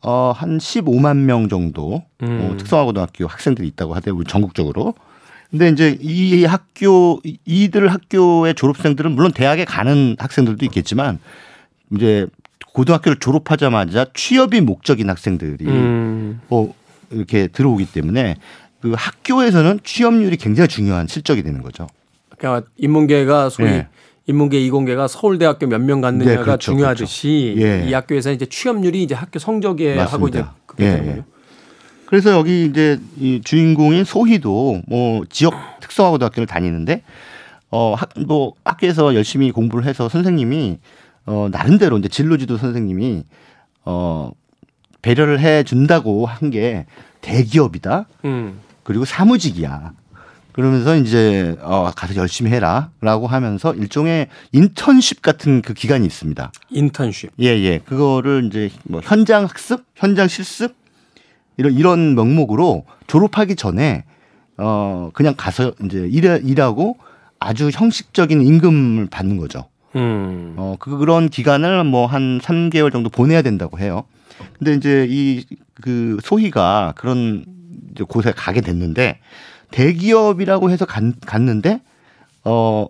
[0.01, 2.51] 어, 한 15만 명 정도 어, 음.
[2.53, 4.23] 어, 특성화 고등학교 학생들이 있다고 하대요.
[4.23, 4.93] 전국적으로.
[5.49, 11.19] 근데 이제 이 학교 이들 학교의 졸업생들은 물론 대학에 가는 학생들도 있겠지만
[11.95, 12.27] 이제
[12.73, 16.41] 고등학교를 졸업하자마자 취업이 목적인 학생들이 음.
[16.47, 16.73] 뭐
[17.09, 18.35] 이렇게 들어오기 때문에
[18.81, 21.87] 그 학교에서는 취업률이 굉장히 중요한 실적이 되는 거죠.
[22.37, 23.87] 그러니까 인문계가 소위 네.
[24.27, 27.67] 인문계 이공계가 서울대학교 몇 명 갔느냐가 네, 그렇죠, 중요하듯이 그렇죠.
[27.85, 27.89] 예.
[27.89, 30.13] 이 학교에서 이제 취업률이 이제 학교 성적에 맞습니다.
[30.13, 30.89] 하고 이제 그게 예.
[30.91, 31.23] 되는군요.
[32.05, 37.03] 그래서 여기 이제 이 주인공인 소희도 뭐 지역 특성화고등학교를 다니는데
[37.69, 40.77] 어뭐 학교에서 열심히 공부를 해서 선생님이
[41.25, 43.23] 어 나름대로 이제 진로지도 선생님이
[43.85, 44.31] 어
[45.01, 46.85] 배려를 해 준다고 한 게
[47.21, 48.07] 대기업이다.
[48.25, 48.59] 음.
[48.83, 49.93] 그리고 사무직이야.
[50.53, 56.51] 그러면서 이제 어 가서 열심히 해라라고 하면서 일종의 인턴십 같은 그 기간이 있습니다.
[56.71, 57.31] 인턴십.
[57.39, 57.79] 예, 예.
[57.79, 60.75] 그거를 이제 뭐 현장 학습, 현장 실습
[61.57, 64.03] 이런 이런 명목으로 졸업하기 전에
[64.57, 66.97] 어 그냥 가서 이제 일해, 일하고
[67.39, 69.65] 아주 형식적인 임금을 받는 거죠.
[69.95, 70.53] 음.
[70.57, 74.03] 어 그런 기간을 뭐 한 3개월 정도 보내야 된다고 해요.
[74.57, 75.45] 근데 이제 이
[75.81, 77.43] 그 소희가 그런
[78.07, 79.19] 곳에 가게 됐는데
[79.71, 81.81] 대기업이라고 해서 간, 갔는데
[82.43, 82.85] 어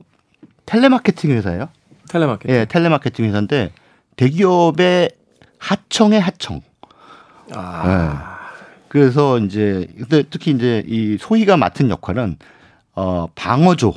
[0.65, 1.69] 텔레마케팅 회사예요.
[2.09, 2.53] 텔레마케팅.
[2.53, 3.71] 예, 텔레마케팅 회사인데
[4.17, 5.11] 대기업의
[5.57, 6.61] 하청의 하청.
[7.53, 7.87] 아.
[7.87, 8.31] 예.
[8.89, 12.35] 그래서 이제 근데 특히 이제 이 소희가 맡은 역할은
[12.95, 13.93] 어 방어조.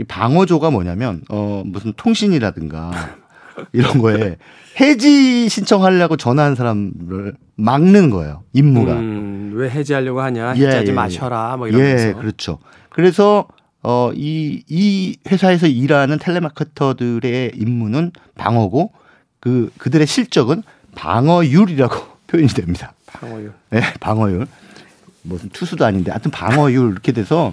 [0.00, 2.90] 이 방어조가 뭐냐면 어 무슨 통신이라든가
[3.72, 4.38] 이런 거에
[4.80, 8.42] 해지 신청하려고 전화한 사람을 막는 거예요.
[8.54, 8.94] 임무가.
[8.94, 10.54] 음, 왜 해지하려고 하냐?
[10.56, 11.56] 예, 해지하지 예, 예, 마셔라.
[11.58, 12.08] 뭐 이러면서.
[12.08, 12.58] 예, 그렇죠.
[12.88, 13.46] 그래서
[13.82, 18.92] 어, 이, 이 회사에서 일하는 텔레마케터들의 임무는 방어고
[19.40, 20.62] 그, 그들의 실적은
[20.94, 21.94] 방어율이라고
[22.28, 22.92] 표현이 됩니다.
[23.06, 23.52] 방어율.
[23.70, 24.46] 네, 방어율.
[25.22, 27.52] 무슨 투수도 아닌데 하여튼 방어율 이렇게 돼서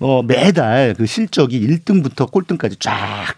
[0.00, 3.34] 어, 매달 그 실적이 1등부터 꼴등까지 쫙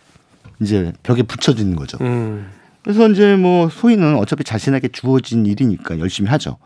[0.61, 1.99] 이제 벽에 붙여지는 거죠.
[2.01, 2.47] 음.
[2.83, 6.57] 그래서 이제 뭐 소희는 어차피 자신에게 주어진 일이니까 열심히 하죠.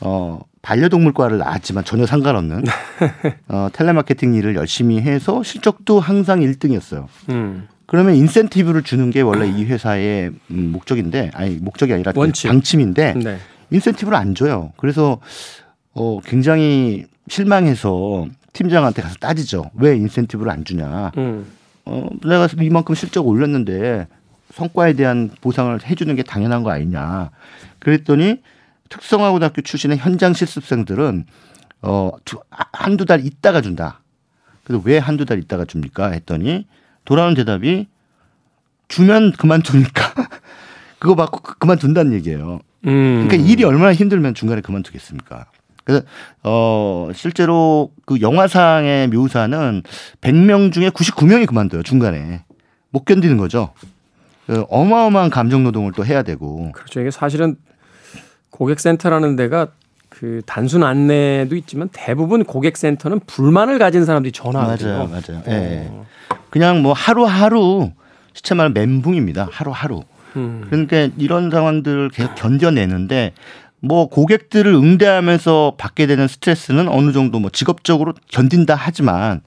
[0.00, 2.64] 어, 반려동물과를 나왔지만 전혀 상관없는
[3.48, 7.06] 어, 텔레마케팅 일을 열심히 해서 실적도 항상 1등이었어요.
[7.30, 7.68] 음.
[7.86, 12.48] 그러면 인센티브를 주는 게 원래 이 회사의 음, 목적인데 아니 목적이 아니라 원칙.
[12.48, 13.38] 방침인데 네.
[13.70, 14.72] 인센티브를 안 줘요.
[14.76, 15.20] 그래서
[15.92, 19.70] 어, 굉장히 실망해서 팀장한테 가서 따지죠.
[19.74, 21.12] 왜 인센티브를 안 주냐.
[21.16, 21.46] 음.
[21.84, 24.06] 어, 내가 이만큼 실적 올렸는데
[24.52, 27.30] 성과에 대한 보상을 해주는 게 당연한 거 아니냐.
[27.78, 28.42] 그랬더니
[28.88, 31.24] 특성화고등학교 출신의 현장 실습생들은
[31.82, 34.00] 어, 두, 한두 달 있다가 준다.
[34.64, 36.10] 그래서 왜 한두 달 있다가 줍니까?
[36.10, 36.66] 했더니
[37.04, 37.88] 돌아오는 대답이
[38.88, 40.14] 주면 그만두니까
[41.00, 42.60] 그거 받고 그, 그만둔다는 얘기예요.
[42.86, 43.26] 음.
[43.26, 45.46] 그러니까 일이 얼마나 힘들면 중간에 그만두겠습니까?
[45.84, 46.04] 그래서
[46.42, 49.82] 어 실제로 그 영화상의 묘사는
[50.20, 52.44] 100명 중에 99명이 그만둬요 중간에
[52.90, 53.72] 못 견디는 거죠.
[54.46, 56.72] 그 어마어마한 감정 노동을 또 해야 되고.
[56.72, 57.00] 그렇죠.
[57.00, 57.56] 이게 사실은
[58.50, 59.68] 고객센터라는 데가
[60.08, 64.92] 그 단순 안내도 있지만 대부분 고객센터는 불만을 가진 사람들이 전화하거든요.
[64.92, 65.42] 맞아요, 맞아요.
[65.46, 65.50] 예.
[65.50, 65.92] 네.
[66.50, 67.92] 그냥 뭐 하루하루
[68.34, 69.48] 시체 말은 멘붕입니다.
[69.50, 70.02] 하루하루.
[70.36, 70.66] 음.
[70.68, 73.32] 그러니까 이런 상황들을 계속 견뎌내는데
[73.82, 79.42] 뭐 고객들을 응대하면서 받게 되는 스트레스는 어느 정도 뭐 직업적으로 견딘다 하지만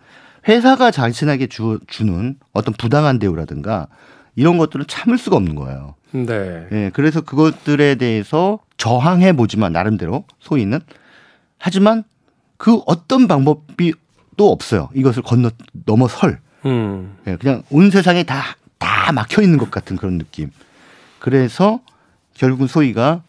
[0.48, 3.88] 회사가 자신에게 주, 주는 어떤 부당한 대우라든가
[4.36, 5.96] 이런 것들은 참을 수가 없는 거예요.
[6.12, 6.68] 네.
[6.72, 10.80] 예, 그래서 그것들에 대해서 저항해 보지만 나름대로 소위는
[11.58, 12.04] 하지만
[12.58, 13.94] 그 어떤 방법이
[14.38, 14.90] 또 없어요.
[14.94, 15.50] 이것을 건너
[15.86, 16.40] 넘어설.
[16.66, 17.18] 음.
[17.28, 18.56] 예, 그냥 온 세상에 다
[19.06, 20.52] 다 막혀 있는 것 같은 그런 느낌.
[21.20, 21.80] 그래서
[22.34, 23.24] 결국은 소희가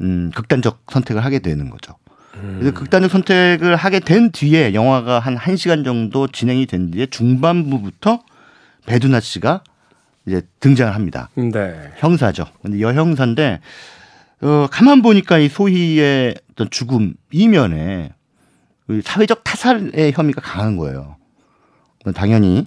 [0.00, 1.94] 음, 극단적 선택을 하게 되는 거죠.
[2.32, 2.74] 그래서 음.
[2.74, 8.22] 극단적 선택을 하게 된 뒤에 영화가 한 1시간 정도 진행이 된 뒤에 중반부부터
[8.86, 9.62] 배두나 씨가
[10.26, 11.28] 이제 등장을 합니다.
[11.34, 11.92] 네.
[11.96, 12.46] 형사죠.
[12.62, 13.60] 근데 여형사인데
[14.42, 18.12] 어 가만 보니까 이 소희의 어떤 죽음 이면에
[18.86, 21.16] 그 사회적 타살의 혐의가 강한 거예요.
[22.14, 22.66] 당연히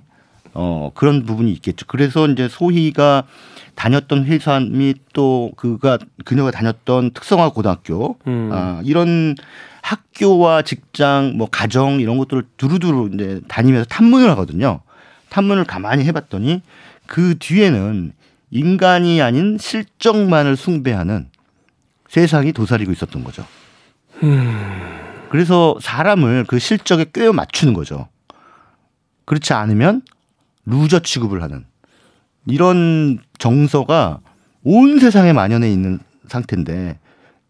[0.53, 1.85] 어 그런 부분이 있겠죠.
[1.87, 3.23] 그래서 이제 소희가
[3.75, 8.49] 다녔던 회사 및 또 그가 그녀가 다녔던 특성화 고등학교 음.
[8.51, 9.35] 아, 이런
[9.81, 14.81] 학교와 직장 뭐 가정 이런 것들을 두루두루 이제 다니면서 탐문을 하거든요.
[15.29, 16.61] 탐문을 가만히 해봤더니
[17.07, 18.13] 그 뒤에는
[18.51, 21.27] 인간이 아닌 실적만을 숭배하는
[22.07, 23.45] 세상이 도사리고 있었던 거죠.
[24.21, 24.93] 음.
[25.29, 28.07] 그래서 사람을 그 실적에 꿰어 맞추는 거죠.
[29.25, 30.03] 그렇지 않으면
[30.65, 31.65] loser 취급을 하는
[32.45, 34.19] 이런 정서가
[34.63, 36.99] 온 세상에 만연해 있는 상태인데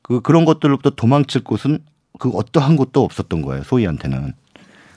[0.02, 1.80] 그 그런 것들로부터 도망칠 곳은
[2.19, 4.34] 그 어떠한 곳도 없었던 거예요 소희한테는.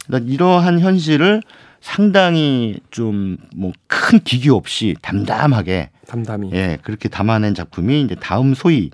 [0.07, 1.43] 그러니까 이러한 현실을
[1.81, 8.91] 상당히 좀 뭐 큰 기교 없이 담담하게 담담히 예 그렇게 담아낸 작품이 이제 다음 소희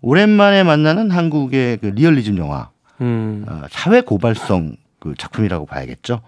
[0.00, 3.44] 오랜만에 만나는 한국의 그 리얼리즘 영화 음.
[3.48, 6.20] 어, 사회 고발성 그 작품이라고 봐야겠죠.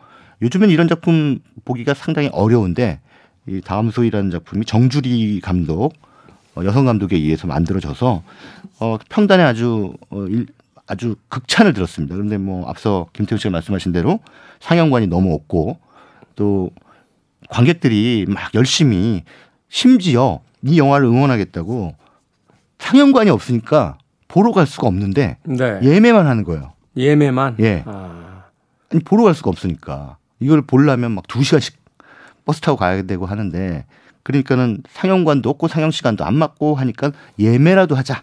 [0.42, 3.00] 요즘엔 이런 작품 보기가 상당히 어려운데
[3.46, 5.92] 이 다음 소희라는 작품이 정주리 감독
[6.54, 8.22] 어, 여성 감독에 의해서 만들어져서
[8.80, 10.46] 어, 평단에 아주 어, 일,
[10.86, 12.14] 아주 극찬을 들었습니다.
[12.14, 14.20] 그런데 뭐 앞서 김태우 씨가 말씀하신 대로
[14.60, 15.78] 상영관이 너무 없고
[16.36, 16.70] 또
[17.50, 19.22] 관객들이 막 열심히
[19.68, 21.94] 심지어 이 영화를 응원하겠다고
[22.78, 23.98] 상영관이 없으니까
[24.28, 25.78] 보러 갈 수가 없는데 네.
[25.82, 26.72] 예매만 하는 거예요.
[26.96, 27.56] 예매만?
[27.60, 27.82] 예.
[27.86, 28.44] 아.
[28.90, 31.76] 아니, 보러 갈 수가 없으니까 이걸 보려면 막 두 시간씩
[32.44, 33.84] 버스 타고 가야 되고 하는데
[34.22, 38.22] 그러니까는 상영관도 없고 상영 시간도 안 맞고 하니까 예매라도 하자.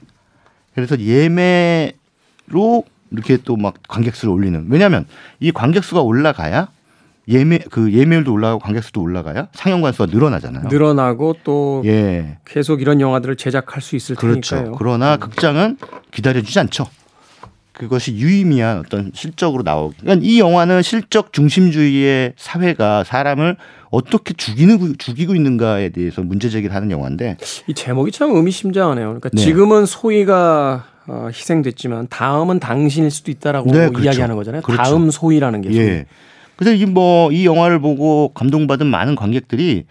[0.75, 4.65] 그래서 예매로 이렇게 또 막 관객 수를 올리는.
[4.69, 5.06] 왜냐하면
[5.39, 6.67] 이 관객 수가 올라가야
[7.28, 10.67] 예매 그 예매율도 올라가고 관객 수도 올라가야 상영관 수가 늘어나잖아요.
[10.69, 12.38] 늘어나고 또 예.
[12.45, 14.56] 계속 이런 영화들을 제작할 수 있을 그렇죠.
[14.56, 14.75] 테니까요.
[14.78, 15.19] 그러나 음.
[15.19, 15.78] 극장은
[16.12, 16.86] 기다려주지 않죠.
[17.78, 19.98] 그것이 유의미한 어떤 실적으로 나오기.
[20.02, 23.58] 그러니까 이 영화는 실적 중심주의의 사회가 사람을
[23.92, 29.06] 어떻게 죽이는 죽이고 있는가에 대해서 문제 제기를 하는 영화인데 이 제목이 참 의미심장하네요.
[29.08, 29.42] 그러니까 네.
[29.42, 34.04] 지금은 소희가 어, 희생됐지만 다음은 당신일 수도 있다라고 네, 그렇죠.
[34.04, 34.62] 이야기하는 거잖아요.
[34.64, 34.82] 그렇죠.
[34.82, 35.74] 다음 소희라는 게.
[35.74, 36.06] 예.
[36.56, 39.86] 그래서 이 뭐이 이 영화를 보고 감동받은 많은 관객들이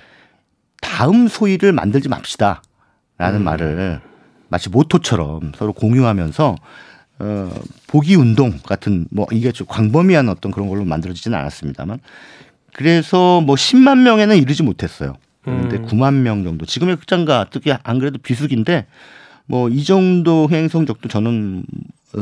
[0.81, 2.61] 다음 소희를 만들지 맙시다라는
[3.21, 3.45] 음.
[3.45, 4.01] 말을
[4.49, 6.57] 마치 모토처럼 서로 공유하면서
[7.21, 7.51] 어,
[7.87, 12.01] 보기 운동 같은 뭐 이게 좀 광범위한 어떤 그런 걸로 만들어지지는 않았습니다만
[12.73, 15.15] 그래서 뭐 10만 명에는 이르지 못했어요.
[15.43, 15.87] 그런데 음.
[15.87, 16.67] 9만 명 정도.
[16.67, 18.87] 지금의 극장가 특히 안 그래도 비수기인데
[19.47, 21.65] 뭐 이 정도 흥행 성적도 저는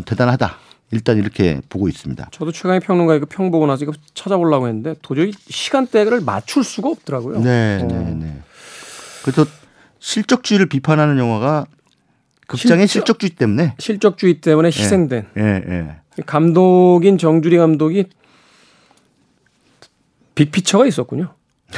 [0.05, 0.57] 대단하다.
[0.91, 2.29] 일단 이렇게 보고 있습니다.
[2.33, 7.41] 저도 최강의 평론가의 그 평 보고 나서 이거 찾아보려고 했는데 도저히 시간대를 맞출 수가 없더라고요.
[7.41, 7.87] 네, 어.
[7.87, 8.43] 네, 네.
[9.23, 9.47] 그래서
[10.01, 11.65] 실적주의를 비판하는 영화가
[12.47, 14.71] 극장의 실적, 주의 때문에 실적주의 때문에 예.
[14.71, 15.97] 희생된 예, 예, 예.
[16.27, 18.05] 감독인 정주리 감독이
[20.35, 21.35] 빅피처가 있었군요.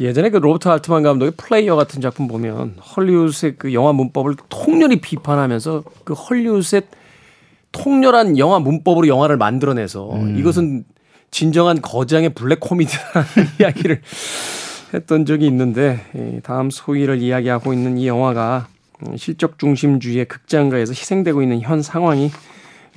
[0.00, 5.84] 예전에 그 로버트 알트만 감독의 플레이어 같은 작품 보면 헐리우드의 그 영화 문법을 통렬히 비판하면서
[6.04, 6.82] 그 헐리우드의
[7.70, 10.36] 통렬한 영화 문법으로 영화를 만들어내서 음.
[10.38, 10.84] 이것은
[11.30, 13.26] 진정한 거장의 블랙 코미디라는
[13.60, 14.00] 이야기를
[14.94, 18.68] 했던 적이 있는데 다음 소희를 이야기하고 있는 이 영화가
[19.16, 22.30] 실적 중심주의의 극장가에서 희생되고 있는 현 상황이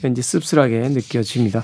[0.03, 1.63] 왠지 씁쓸하게 느껴집니다.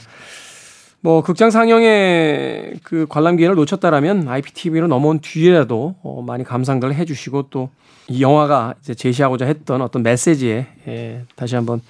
[1.01, 7.69] 뭐 극장 상영의 그 관람 기회를 놓쳤다라면 IPTV로 넘어온 뒤에라도 어 많이 감상들 해주시고 또
[8.07, 11.81] 이 영화가 이제 제시하고자 했던 어떤 메시지에 예, 다시 한번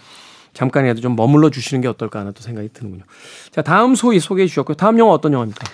[0.54, 3.04] 잠깐이라도 좀 머물러 주시는 게 어떨까 하는 또 생각이 드는군요.
[3.52, 4.76] 자 다음 소위 소개해 주셨고요.
[4.76, 5.66] 다음 영화 어떤 영화입니까?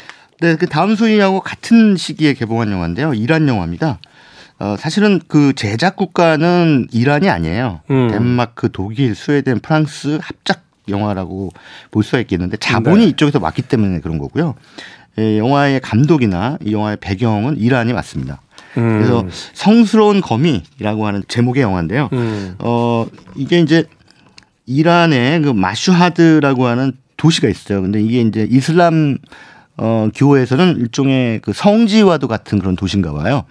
[0.41, 3.13] 네, 그 다음 소위하고 같은 시기에 개봉한 영화인데요.
[3.13, 3.99] 이란 영화입니다.
[4.59, 7.81] 어, 사실은 그 제작 국가는 이란이 아니에요.
[7.91, 8.09] 음.
[8.09, 11.51] 덴마크, 독일, 스웨덴, 프랑스 합작 영화라고
[11.91, 13.05] 볼 수가 있겠는데 자본이 네.
[13.07, 14.55] 이쪽에서 왔기 때문에 그런 거고요.
[15.17, 18.41] 예, 영화의 감독이나 이 영화의 배경은 이란이 맞습니다.
[18.77, 18.97] 음.
[18.97, 22.09] 그래서 성스러운 거미라고 하는 제목의 영화인데요.
[22.13, 22.55] 음.
[22.59, 23.85] 어 이게 이제
[24.65, 27.81] 이란의 그 마슈하드라고 하는 도시가 있어요.
[27.81, 29.17] 근데 이게 이제 이슬람
[29.81, 33.45] 어 교회에서는 일종의 그 성지와도 같은 그런 도시인가 봐요.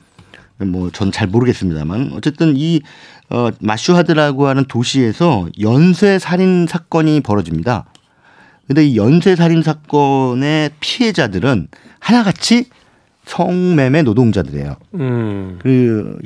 [0.58, 2.82] 뭐전잘 모르겠습니다만 어쨌든 이
[3.30, 7.86] 어, 마슈하드라고 하는 도시에서 연쇄 살인 사건이 벌어집니다.
[8.66, 11.68] 근데 이 연쇄 살인 사건의 피해자들은
[12.00, 12.66] 하나같이
[13.24, 14.76] 성매매 노동자들이에요.
[14.94, 15.58] 음.
[15.62, 16.18] 그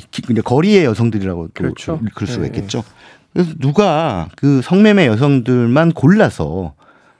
[0.44, 2.00] 거리의 여성들이라고 그렇죠.
[2.14, 2.46] 그럴 수가 네.
[2.48, 2.84] 있겠죠.
[3.32, 6.74] 그래서 누가 그 성매매 여성들만 골라서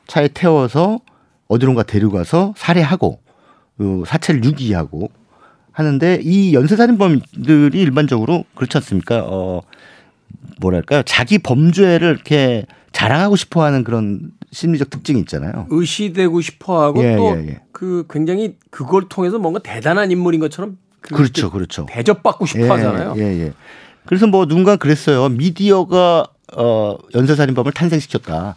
[0.07, 1.01] 차에 태워서
[1.53, 3.21] 어디론가 데려가서 살해하고
[3.77, 5.11] 그 사체를 유기하고
[5.73, 9.25] 하는데 이 연쇄살인범들이 일반적으로 그렇지 않습니까?
[9.27, 9.62] 어
[10.61, 11.03] 뭐랄까요?
[11.05, 15.67] 자기 범죄를 이렇게 자랑하고 싶어하는 그런 심리적 특징이 있잖아요.
[15.71, 17.61] 의시되고 싶어하고 예, 또그 예, 예.
[17.73, 21.87] 그 굉장히 그걸 통해서 뭔가 대단한 인물인 것처럼 그 그렇죠, 그렇죠.
[21.88, 23.15] 대접받고 싶어하잖아요.
[23.17, 23.53] 예, 예.
[24.07, 25.29] 그래서 뭐 누군가 그랬어요.
[25.31, 28.57] 미디어가 어 연쇄살인범을 탄생시켰다.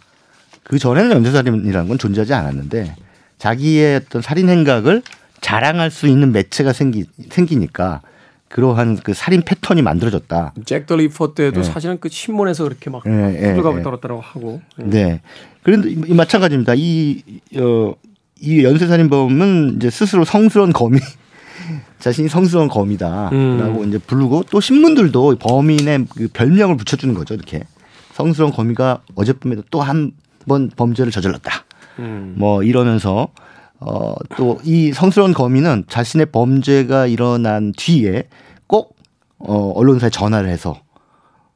[0.68, 2.96] 그 전에는 연쇄살인이라는 건 존재하지 않았는데
[3.38, 5.02] 자기의 어떤 살인 행각을
[5.40, 8.02] 자랑할 수 있는 매체가 생기 생기니까
[8.48, 10.54] 그러한 그 살인 패턴이 만들어졌다.
[10.64, 11.66] 잭 더 리퍼 때도 네.
[11.66, 14.60] 사실은 그 신문에서 그렇게 막 호들갑을 네, 떨었다고 하고.
[14.76, 15.20] 네.
[15.62, 16.74] 그런데 이 마찬가지입니다.
[16.76, 17.22] 이,
[17.56, 17.94] 어,
[18.40, 20.98] 이 연쇄살인범은 이제 스스로 성스러운 거미
[22.00, 23.84] 자신이 성스러운 거미다라고 음.
[23.88, 27.34] 이제 부르고 또 신문들도 범인의 그 별명을 붙여주는 거죠.
[27.34, 27.62] 이렇게
[28.14, 30.12] 성스러운 거미가 어젯밤에도 또 한
[30.46, 31.64] 번 범죄를 저질렀다.
[31.98, 32.34] 음.
[32.38, 33.28] 뭐 이러면서
[33.78, 38.28] 어, 또 이 성스러운 거미는 자신의 범죄가 일어난 뒤에
[38.66, 38.96] 꼭
[39.38, 40.80] 어, 언론사에 전화를 해서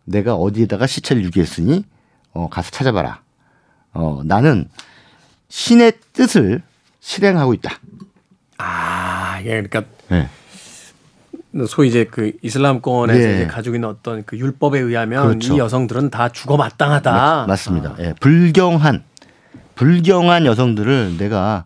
[0.04, 1.84] 내가 어디에다가 시체를 유기했으니
[2.32, 3.22] 어, 가서 찾아봐라.
[3.94, 4.68] 어, 나는
[5.48, 6.62] 신의 뜻을
[7.00, 7.78] 실행하고 있다.
[8.58, 10.28] 아, 예, 그러니까 네.
[11.66, 13.34] 소위 이제 그 이슬람권에서 네.
[13.34, 15.54] 이제 가지고 있는 어떤 그 율법에 의하면 그렇죠.
[15.54, 17.46] 이 여성들은 다 죽어 마땅하다.
[17.48, 17.96] 맞, 습니다 아.
[18.00, 19.02] 예, 불경한
[19.74, 21.64] 불경한 여성들을 내가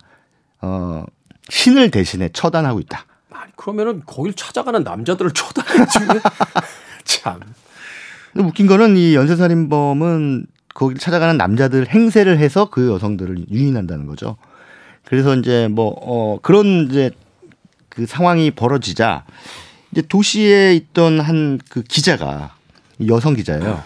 [0.61, 1.03] 어,
[1.49, 3.05] 신을 대신에 처단하고 있다.
[3.31, 5.99] 아니, 그러면은 거길 찾아가는 남자들을 처단해야지.
[7.03, 7.39] 참.
[8.35, 14.37] 웃긴 거는 이 연쇄살인범은 거길 찾아가는 남자들 행세를 해서 그 여성들을 유인한다는 거죠.
[15.05, 17.11] 그래서 이제 뭐, 어, 그런 이제
[17.89, 19.23] 그 상황이 벌어지자
[19.95, 22.55] 이제 도시에 있던 한 그 기자가
[23.07, 23.81] 여성 기자예요.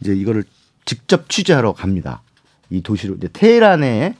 [0.00, 0.44] 이제 이거를
[0.84, 2.22] 직접 취재하러 갑니다.
[2.70, 4.14] 이 도시로 이제 테헤란에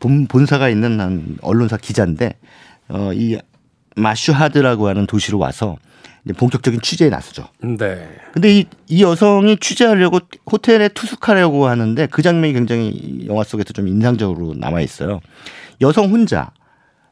[0.00, 2.34] 본, 본사가 있는 한 언론사 기자인데
[2.88, 3.38] 어, 이
[3.96, 5.76] 마슈하드라고 하는 도시로 와서
[6.24, 7.48] 이제 본격적인 취재에 나서죠.
[7.62, 8.08] 네.
[8.32, 10.18] 근데 이, 이 여성이 취재하려고
[10.50, 15.20] 호텔에 투숙하려고 하는데 그 장면이 굉장히 영화 속에서 좀 인상적으로 남아 있어요.
[15.80, 16.50] 여성 혼자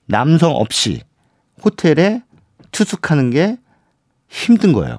[0.07, 1.03] 남성 없이
[1.65, 2.23] 호텔에
[2.73, 3.59] 투숙하는 게
[4.29, 4.99] 힘든 거예요.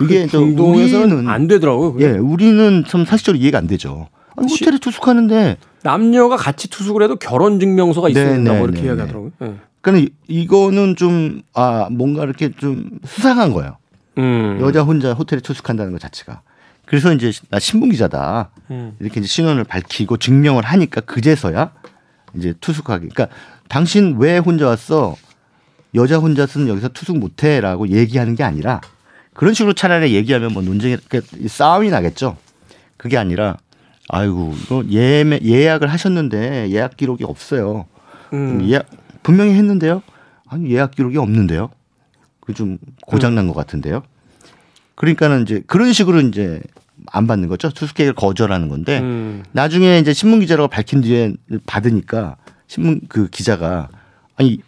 [0.00, 1.96] 이게 그 우리는 안 되더라고요.
[2.00, 4.08] 예, 우리는 참 사실적으로 이해가 안 되죠.
[4.36, 8.86] 아니, 호텔에 투숙하는데 남녀가 같이 투숙을 해도 결혼 증명서가 있어야 네, 된다고 네, 이렇게 네,
[8.88, 9.30] 이야기하더라고요.
[9.38, 9.54] 네.
[9.80, 13.76] 그러니까 이거는 좀 아 뭔가 이렇게 좀 수상한 거예요.
[14.18, 14.58] 음.
[14.60, 16.40] 여자 혼자 호텔에 투숙한다는 것 자체가.
[16.86, 18.96] 그래서 이제 나 신문 기자다 음.
[19.00, 21.72] 이렇게 이제 신원을 밝히고 증명을 하니까 그제서야
[22.34, 23.08] 이제 투숙하기.
[23.08, 23.34] 그러니까
[23.68, 25.16] 당신 왜 혼자 왔어?
[25.94, 28.80] 여자 혼자서는 여기서 투숙 못해라고 얘기하는 게 아니라
[29.32, 30.96] 그런 식으로 차라리 얘기하면 뭐 논쟁이
[31.48, 32.36] 싸움이 나겠죠.
[32.96, 33.56] 그게 아니라
[34.08, 37.86] 아이고 이거 예매, 예약을 하셨는데 예약 기록이 없어요.
[38.32, 38.66] 음.
[38.68, 38.86] 예약
[39.22, 40.02] 분명히 했는데요.
[40.48, 41.70] 아니 예약 기록이 없는데요.
[42.40, 43.48] 그 좀 고장난 음.
[43.48, 44.02] 것 같은데요.
[44.96, 46.60] 그러니까는 이제 그런 식으로 이제
[47.06, 47.70] 안 받는 거죠.
[47.70, 49.42] 수수께끼를 거절하는 건데 음.
[49.52, 51.32] 나중에 이제 신문 기자라고 밝힌 뒤에
[51.66, 53.88] 받으니까 신문 그 기자가
[54.36, 54.60] 아니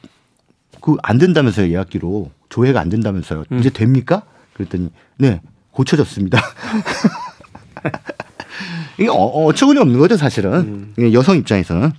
[0.87, 3.45] 그 안 된다면서요 예약 기록 조회가 안 된다면서요.
[3.51, 3.59] 음.
[3.59, 4.23] 이제 됩니까?
[4.55, 5.41] 그랬더니 네
[5.73, 6.41] 고쳐졌습니다.
[8.99, 10.95] 이게 어, 어처구니 없는 거죠, 사실은.
[10.97, 11.13] 음.
[11.13, 11.91] 여성 입장에서는.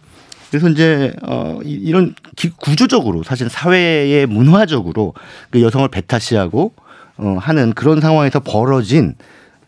[0.50, 2.15] 그래서 이제 어 이런
[2.62, 5.13] 구조적으로 사실 사회의 문화적으로
[5.50, 6.71] 그 여성을 배타시하고
[7.17, 9.15] 어 하는 그런 상황에서 벌어진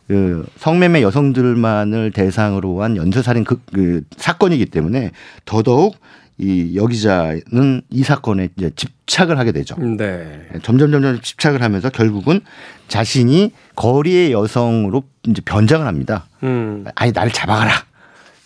[0.08, 5.12] 그 성매매 여성들만을 대상으로 한 연쇄살인 그, 그 사건이기 때문에
[5.43, 5.97] 더더욱
[6.39, 9.75] 이 여기자는 이 사건에 이제 집착을 하게 되죠.
[9.78, 10.47] 네.
[10.63, 12.39] 점점 점점 집착을 하면서 결국은
[12.88, 16.28] 자신이 거리의 여성으로 이제 변장을 합니다.
[16.43, 16.86] 음.
[16.95, 17.71] 아니 나를 잡아가라.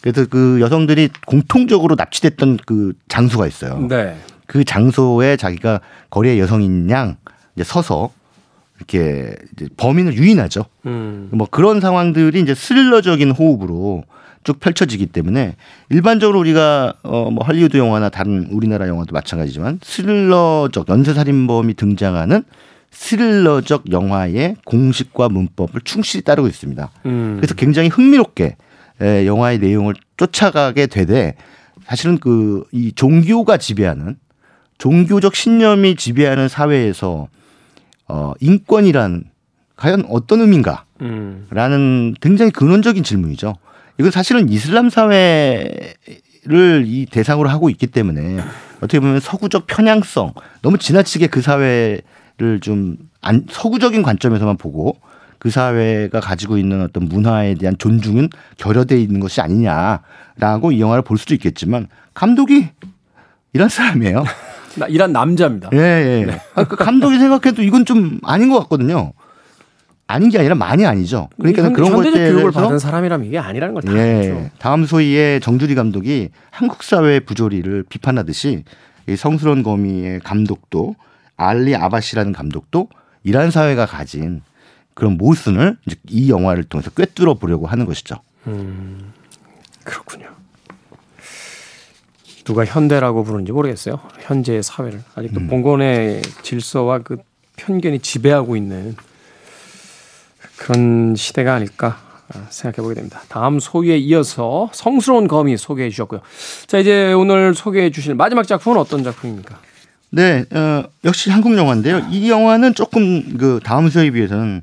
[0.01, 3.79] 그래서 그 여성들이 공통적으로 납치됐던 그 장소가 있어요.
[3.87, 4.17] 네.
[4.47, 5.79] 그 장소에 자기가
[6.09, 7.17] 거리의 여성인 양
[7.55, 8.11] 이제 서서
[8.77, 10.65] 이렇게 이제 범인을 유인하죠.
[10.87, 11.29] 음.
[11.31, 14.03] 뭐 그런 상황들이 이제 스릴러적인 호흡으로
[14.43, 15.55] 쭉 펼쳐지기 때문에
[15.89, 22.43] 일반적으로 우리가 어뭐 할리우드 영화나 다른 우리나라 영화도 마찬가지지만 스릴러적 연쇄살인범이 등장하는
[22.91, 26.91] 스릴러적 영화의 공식과 문법을 충실히 따르고 있습니다.
[27.05, 27.37] 음.
[27.37, 28.55] 그래서 굉장히 흥미롭게
[29.01, 31.35] 에, 영화의 내용을 쫓아가게 되되
[31.85, 34.15] 사실은 그 이 종교가 지배하는
[34.77, 37.27] 종교적 신념이 지배하는 사회에서
[38.07, 39.25] 어 인권이란
[39.75, 42.13] 과연 어떤 의미인가라는 음.
[42.21, 43.55] 굉장히 근원적인 질문이죠.
[43.99, 45.93] 이건 사실은 이슬람 사회를
[46.85, 48.39] 이 대상으로 하고 있기 때문에
[48.77, 54.97] 어떻게 보면 서구적 편향성 너무 지나치게 그 사회를 좀 안, 서구적인 관점에서만 보고
[55.39, 61.17] 그 사회가 가지고 있는 어떤 문화에 대한 존중은 결여돼 있는 것이 아니냐라고 이 영화를 볼
[61.17, 62.69] 수도 있겠지만 감독이
[63.53, 64.23] 이런 사람이에요.
[64.89, 65.69] 이란 남자입니다.
[65.73, 66.25] 예, 예.
[66.25, 66.41] 네.
[66.55, 69.13] 아, 그 감독이 생각해도 이건 좀 아닌 것 같거든요.
[70.07, 71.29] 아닌 게 아니라 많이 아니죠.
[71.37, 74.49] 그러니까 현, 그런 현대적 교육을 받은 사람이라면 이게 아니라는 걸다 예, 알죠.
[74.59, 78.63] 다음 소위의 정주리 감독이 한국 사회 부조리를 비판하듯이
[79.07, 80.95] 이 성스러운 거미의 감독도
[81.37, 82.89] 알리 아바시라는 감독도
[83.23, 84.41] 이란 사회가 가진
[84.93, 88.15] 그런 모순을 이제 이 영화를 통해서 꿰뚫어 보려고 하는 것이죠.
[89.83, 90.27] 그렇군요.
[92.43, 93.99] 누가 현대라고 부르는지 모르겠어요.
[94.19, 95.47] 현재의 사회를 아직도 음.
[95.47, 97.17] 봉건의 질서와 그
[97.55, 98.95] 편견이 지배하고 있는
[100.57, 101.97] 그런 시대가 아닐까
[102.49, 103.21] 생각해 보게 됩니다.
[103.27, 106.21] 다음 소희에 이어서 성스러운 거미 소개해 주셨고요.
[106.67, 109.59] 자 이제 오늘 소개해 주실 마지막 작품은 어떤 작품입니까?
[110.09, 112.07] 네, 어, 역시 한국 영화인데요.
[112.11, 114.61] 이 영화는 조금 그 다음 소희에 비해서는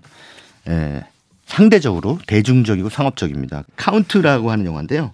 [0.69, 1.03] 에,
[1.47, 3.65] 상대적으로 대중적이고 상업적입니다.
[3.77, 5.13] 카운트라고 하는 영화인데요.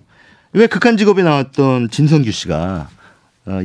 [0.53, 2.95] 왜 극한 직업에 나왔던 진선규 씨가 어,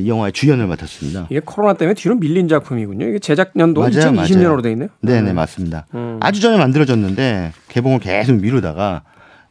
[0.00, 1.26] 이 영화의 주연을 맡았습니다.
[1.30, 3.06] 이게 코로나 때문에 뒤로 밀린 작품이군요.
[3.08, 4.62] 이게 제작 연도 맞아요, 2020년으로 맞아요.
[4.62, 4.88] 돼 있네요.
[5.00, 5.86] 네 네 맞습니다.
[5.94, 6.18] 음.
[6.20, 9.02] 아주 전에 만들어졌는데 개봉을 계속 미루다가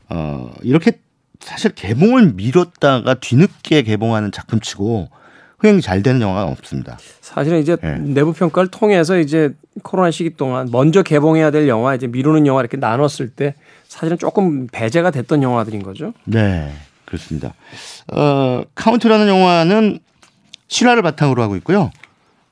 [0.09, 0.99] 어 이렇게
[1.41, 5.09] 사실 개봉을 미뤘다가 뒤늦게 개봉하는 작품치고
[5.59, 6.97] 흥행이 잘 되는 영화가 없습니다.
[7.19, 7.97] 사실은 이제 네.
[7.99, 9.53] 내부 평가를 통해서 이제
[9.84, 13.55] 코로나 시기 동안 먼저 개봉해야 될 영화 이제 미루는 영화 이렇게 나눴을 때
[13.88, 16.13] 사실은 조금 배제가 됐던 영화들인 거죠.
[16.25, 16.71] 네
[17.05, 17.53] 그렇습니다.
[18.13, 19.99] 어 카운트라는 영화는
[20.72, 21.91] 실화를 바탕으로 하고 있고요.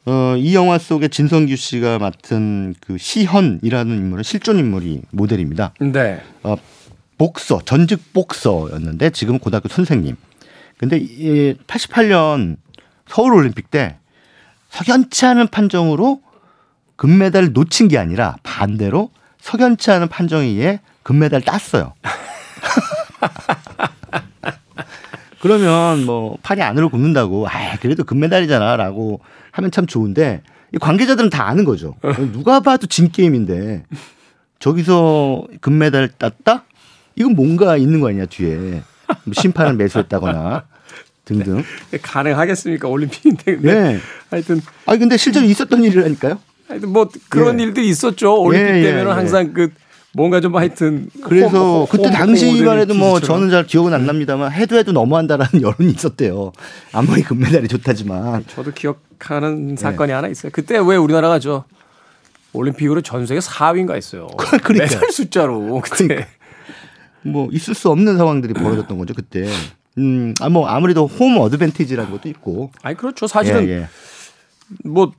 [0.06, 5.74] 어, 이 영화 속에 진선규 씨가 맡은 그 시헌이라는 인물은 실존 인물이 모델입니다.
[5.80, 6.22] 네.
[6.44, 6.58] 어,
[7.18, 10.18] 복서, 전직 복서였는데 지금 고등학교 선생님.
[10.78, 12.58] 근데 이 88년
[13.08, 13.98] 서울 올림픽 때
[14.70, 16.22] 석연치 않은 판정으로
[16.98, 21.94] 금메달을 놓친 게 아니라 반대로 석연치 않은 판정에 의해 금메달을 땄어요.
[25.42, 29.22] 그러면 뭐 팔이 안으로 굽는다고 아 그래도 금메달이잖아라고
[29.52, 30.42] 하면 참 좋은데
[30.74, 31.96] 이 관계자들은 다 아는 거죠.
[32.32, 33.86] 누가 봐도 진 게임인데
[34.60, 36.66] 저기서 금메달 땄다?
[37.16, 38.56] 이건 뭔가 있는 거 아니야 뒤에
[39.24, 40.66] 뭐 심판을 매수했다거나
[41.26, 41.64] 등등.
[42.02, 43.58] 가능하겠습니까 올림픽인데.
[43.62, 44.00] 네.
[44.30, 46.40] 하여튼 아니 근데 실제로 있었던 일이라니까요.
[46.68, 47.64] 하여튼 뭐 그런 예.
[47.64, 48.42] 일들이 있었죠.
[48.42, 49.16] 올림픽 예, 예, 때면은 예.
[49.16, 49.72] 항상 그
[50.14, 53.20] 뭔가 좀 하여튼 그래서 홈- 그때 홈- 당시만 해도 뭐.
[53.20, 56.52] 저는 잘 기억은 안 납니다만 해도 해도 너무한다라는 여론이 있었대요.
[56.94, 58.46] 아무리 금메달이 좋다지만.
[58.48, 60.52] 저도 기억하는 사건이 하나 있어요.
[60.52, 61.64] 그때 왜 우리나라가 저
[62.54, 64.28] 올림픽으로 전 세계 4위인가 했어요.
[64.64, 64.78] 그러니까요.
[64.80, 66.28] 메달 숫자로 그때.
[67.22, 69.48] 뭐 있을 수 없는 상황들이 벌어졌던 거죠 그때.
[69.98, 72.72] 음, 아 뭐 아무래도 홈 어드밴티지라는 것도 있고.
[72.82, 73.28] 아니 그렇죠.
[73.28, 73.88] 사실은 예, 예.
[74.86, 75.12] 뭐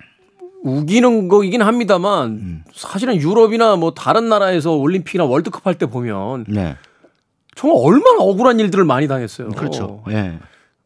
[0.63, 2.65] 우기는 거이긴 합니다만 음.
[2.75, 6.77] 사실은 유럽이나 뭐 다른 나라에서 올림픽이나 월드컵 할 때 보면 네.
[7.55, 9.49] 정말 얼마나 억울한 일들을 많이 당했어요.
[9.51, 10.03] 그렇죠.
[10.11, 10.39] 예.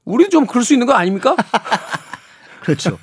[0.05, 1.35] 우리도 좀 그럴 수 있는 거 아닙니까?
[2.62, 2.99] 그렇죠.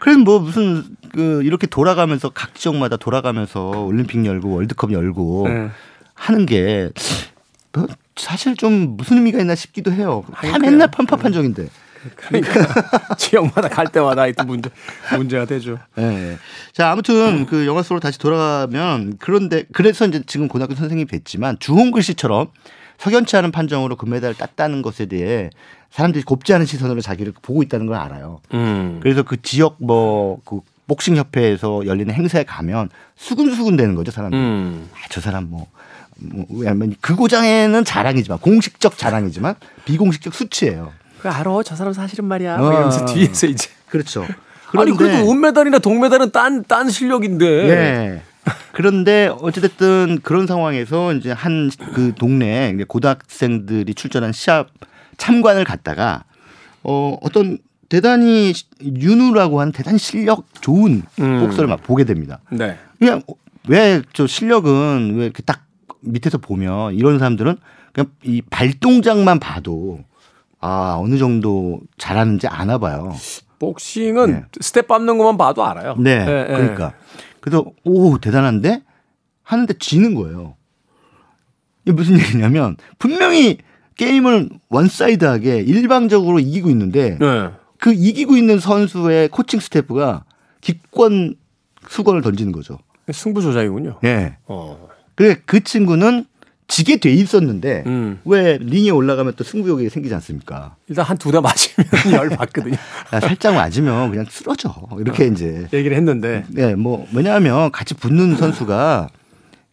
[0.00, 5.70] 그래서 뭐 무슨 그 이렇게 돌아가면서 각 지역마다 돌아가면서 올림픽 열고 월드컵 열고 네.
[6.14, 6.90] 하는 게
[7.72, 10.24] 뭐 사실 좀 무슨 의미가 있나 싶기도 해요.
[10.34, 10.90] 다 맨날 그래요.
[10.90, 11.68] 편파판정인데.
[12.16, 14.70] 그러니까 지역마다 갈 때마다 하여튼 문제
[15.16, 15.78] 문제가 되죠.
[15.98, 16.02] 예.
[16.02, 16.38] 예.
[16.72, 21.90] 자 아무튼 그 영화 속으로 다시 돌아가면 그런데 그래서 이제 지금 고등학교 선생님이 됐지만 주홍
[21.90, 22.48] 글 씨처럼
[22.98, 25.50] 석연치 않은 판정으로 금메달을 땄다는 것에 대해
[25.90, 28.40] 사람들이 곱지 않은 시선으로 자기를 보고 있다는 걸 알아요.
[28.54, 29.00] 음.
[29.02, 34.40] 그래서 그 지역 뭐그 복싱 협회에서 열리는 행사에 가면 수근수근 되는 거죠 사람들이.
[34.40, 34.88] 음.
[34.92, 35.66] 아, 저 사람 뭐,
[36.16, 40.92] 뭐 왜냐면 그 고장에는 자랑이지만 공식적 자랑이지만 비공식적 수치예요.
[41.22, 41.62] 그 알아.
[41.64, 42.56] 저 사람 사실은 말이야.
[42.56, 42.58] 어.
[42.58, 44.26] 뭐 이러면서 뒤에서 이제 그렇죠.
[44.76, 47.46] 아니 그래도 은메달이나 동메달은 딴 딴 실력인데.
[47.68, 48.22] 예.
[48.72, 54.68] 그런데 어찌됐든 그런 상황에서 이제 한 그 동네 고등학생들이 출전한 시합
[55.18, 56.24] 참관을 갔다가
[56.82, 57.58] 어 어떤
[57.88, 58.52] 대단히
[58.82, 61.40] 윤우라고 하는 대단히 실력 좋은 음.
[61.40, 62.38] 복서를 막 보게 됩니다.
[62.50, 62.78] 네.
[62.98, 63.22] 그냥
[63.68, 65.66] 왜 저 실력은 왜 이렇게 딱
[66.00, 67.56] 밑에서 보면 이런 사람들은
[67.92, 70.00] 그냥 이 발동작만 봐도
[70.60, 73.14] 아 어느 정도 잘하는지 아나 봐요.
[73.58, 74.44] 복싱은 네.
[74.60, 75.96] 스텝 밟는 것만 봐도 알아요.
[75.98, 76.54] 네, 예, 예.
[76.54, 76.94] 그러니까
[77.40, 78.82] 그래서 오 대단한데
[79.42, 80.54] 하는데 지는 거예요.
[81.84, 83.58] 이게 무슨 얘기냐면 분명히
[83.96, 87.50] 게임을 one-side하게 일방적으로 이기고 있는데 네.
[87.78, 90.24] 그 이기고 있는 선수의 코칭 스태프가
[90.60, 91.36] 기권
[91.88, 92.78] 수건을 던지는 거죠.
[93.10, 93.98] 승부 조작이군요.
[94.04, 94.36] 예.
[94.46, 94.88] 어.
[95.14, 96.26] 그래 그 친구는
[96.70, 98.20] 지게 돼 있었는데 음.
[98.24, 100.76] 왜 링에 올라가면 또 승부욕이 생기지 않습니까?
[100.88, 102.74] 일단 한 두 대 맞으면 열 받거든요.
[103.12, 109.08] 야, 살짝 맞으면 그냥 쓰러져 이렇게 이제 얘기를 했는데 네, 뭐 왜냐하면 같이 붙는 선수가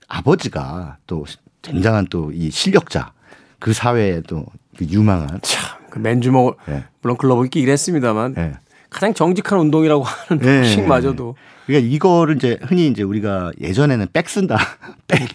[0.08, 1.26] 아버지가 또
[1.62, 3.12] 굉장한 또 이 실력자
[3.60, 4.46] 그 사회에 또
[4.78, 6.84] 그 유망한 참, 그 맨주먹을 예.
[7.02, 8.54] 물론 글러브 끼긴 했습니다만 예.
[8.90, 10.62] 가장 정직한 운동이라고 하는 네.
[10.62, 11.36] 복싱마저도
[11.66, 14.58] 그러니까 이거를 이제 흔히 이제 우리가 예전에는 백 쓴다,
[15.08, 15.28] 백,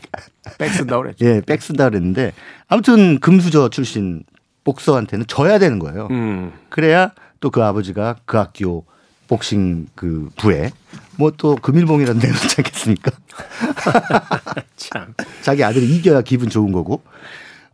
[0.58, 1.26] 백 쓴다고 그랬죠.
[1.26, 2.32] 예, 백 쓴다 그랬는데
[2.68, 4.22] 아무튼 금수저 출신
[4.64, 6.08] 복서한테는 져야 되는 거예요.
[6.10, 6.52] 음.
[6.70, 8.84] 그래야 또 그 아버지가 그 학교
[9.28, 10.70] 복싱 그 부에
[11.18, 13.10] 뭐 또 금일봉이라는 내놓지 않겠습니까?
[14.76, 15.14] 참.
[15.42, 17.02] 자기 아들이 이겨야 기분 좋은 거고.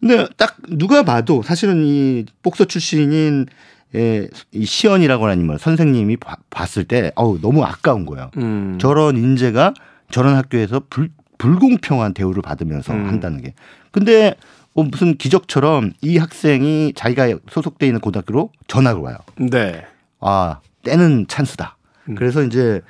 [0.00, 3.52] 근데 딱 누가 봐도 사실은 이 복서 출신인 예,
[3.94, 8.30] 이 시연이라고 하는 뭐 선생님이 봐- 봤을 때 어우 너무 아까운 거예요.
[8.36, 8.78] 음.
[8.80, 9.72] 저런 인재가
[10.10, 13.06] 저런 학교에서 불, 불공평한 대우를 받으면서 음.
[13.08, 13.54] 한다는 게.
[13.90, 14.34] 근데
[14.74, 19.16] 뭐 무슨 기적처럼 이 학생이 자기가 소속돼 있는 고등학교로 전학을 와요.
[19.36, 19.84] 네.
[20.20, 21.76] 아 때는 찬스다.
[22.10, 22.14] 음.
[22.14, 22.80] 그래서 이제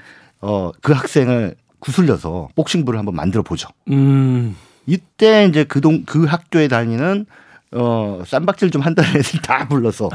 [0.41, 3.69] 어 그 학생을 구슬려서 복싱부를 한번 만들어 보죠.
[3.91, 4.57] 음.
[4.87, 7.27] 이때 이제 그동 그 학교에 다니는
[7.73, 10.09] 어 쌈박질 좀 한다는 애들 다 불러서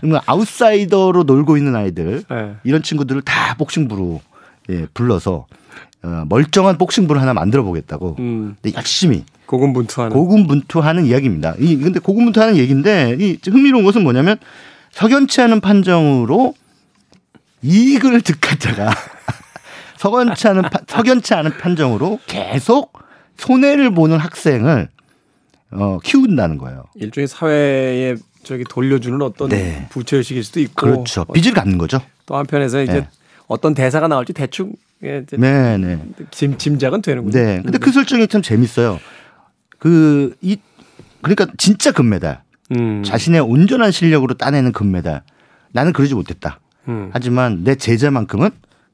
[0.00, 2.54] 그러면 아웃사이더로 놀고 있는 아이들 네.
[2.64, 4.20] 이런 친구들을 다 복싱부로
[4.70, 5.46] 예, 불러서
[6.02, 8.56] 어, 멀쩡한 복싱부를 하나 만들어 보겠다고 음.
[8.74, 10.16] 열심히 고군분투하는.
[10.16, 11.54] 고군분투하는 이야기입니다.
[11.58, 14.38] 이 근데 고군분투하는 얘기인데 이 흥미로운 것은 뭐냐면
[14.92, 16.54] 석연치 않은 판정으로
[17.62, 18.90] 이익을 득하자가
[19.98, 22.92] 석연치 않은 파- 석연치 않은 판정으로 계속
[23.36, 24.88] 손해를 보는 학생을
[25.70, 26.84] 어, 키운다는 거예요.
[26.94, 29.86] 일종의 사회에 저기 돌려주는 어떤 네.
[29.90, 30.74] 부채 의식일 수도 있고.
[30.74, 31.22] 그렇죠.
[31.22, 32.00] 어, 빚을 갚는 거죠.
[32.26, 33.08] 또 한편에서 이제 네.
[33.48, 36.02] 어떤 대사가 나올지 대충 예, 네, 네.
[36.30, 37.32] 짐, 짐작은 되는군요.
[37.32, 37.60] 네.
[37.62, 38.98] 근데 그 설정이 참 재밌어요.
[39.78, 40.56] 그 이
[41.20, 42.42] 그러니까 진짜 금메달.
[42.76, 43.02] 음.
[43.04, 45.22] 자신의 온전한 실력으로 따내는 금메달.
[45.72, 46.60] 나는 그러지 못했다.
[46.88, 47.10] 음.
[47.12, 48.50] 하지만 내 제자만큼은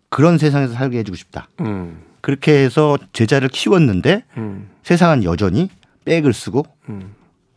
[0.08, 1.48] 그런 세상에서 살게 해주고 싶다.
[1.60, 2.00] 음.
[2.20, 4.68] 그렇게 해서 제자를 키웠는데 음.
[4.82, 5.68] 세상은 여전히
[6.04, 7.14] 백을 쓰고 음.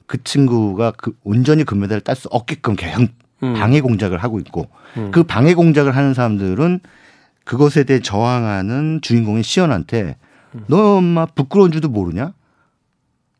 [0.08, 3.08] 그 친구가 그 온전히 금메달을 딸 수 없게끔 계속
[3.44, 3.54] 음.
[3.54, 5.12] 방해 공작을 하고 있고 음.
[5.12, 6.80] 그 방해 공작을 하는 사람들은
[7.44, 10.18] 그것에 대해 저항하는 주인공인 시연한테
[10.56, 10.66] 음.
[10.68, 12.34] 너 엄마 부끄러운 줄도 모르냐?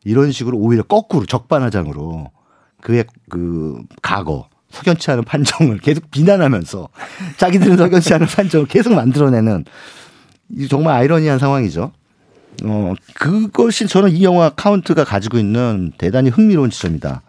[0.04, 2.30] 이런 식으로 오히려 거꾸로 적반하장으로
[2.80, 6.88] 그의 그 과거 석연치 않은 판정을 계속 비난하면서
[7.38, 9.64] 자기들은 석연치 않은 판정을 계속 만들어내는
[10.50, 11.92] 이 정말 아이러니한 상황이죠.
[12.64, 17.22] 어, 그것이 저는 이 영화 카운트가 가지고 있는 대단히 흥미로운 지점이다.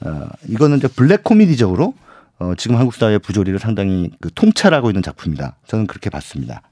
[0.00, 1.94] 어, 이거는 이제 블랙 코미디적으로
[2.38, 5.56] 어, 지금 한국 사회의 부조리를 상당히 그 통찰하고 있는 작품이다.
[5.66, 6.62] 저는 그렇게 봤습니다.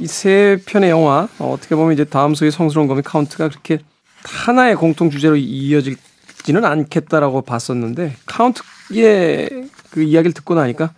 [0.00, 3.78] 이 세 편의 영화 어, 어떻게 보면 이제 다음 소희 성스러운 거미 카운트가 그렇게
[4.24, 10.92] 하나의 공통 주제로 이어지지는 않겠다라고 봤었는데 카운트의 그 이야기를 듣고 나니까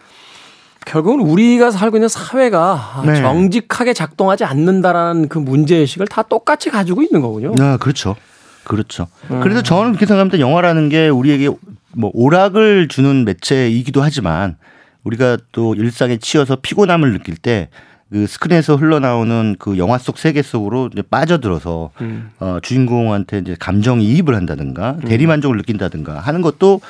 [0.87, 3.14] 결국은 우리가 살고 있는 사회가 네.
[3.16, 7.55] 정직하게 작동하지 않는다라는 그 문제의식을 다 똑같이 가지고 있는 거군요.
[7.61, 8.16] 아, 그렇죠.
[8.64, 9.09] 그렇죠.
[9.43, 10.39] 그래서 저는 그렇게 생각합니다.
[10.39, 11.51] 영화라는 게 우리에게
[11.95, 14.57] 뭐 오락을 주는 매체이기도 하지만
[15.03, 17.68] 우리가 또 일상에 치여서 피곤함을 느낄 때
[18.12, 22.30] 그 스크린에서 흘러나오는 그 영화 속 세계 속으로 이제 빠져들어서 음.
[22.41, 26.80] 어, 주인공한테 이제 감정 이입을 한다든가 대리 만족을 느낀다든가 하는 것도 어,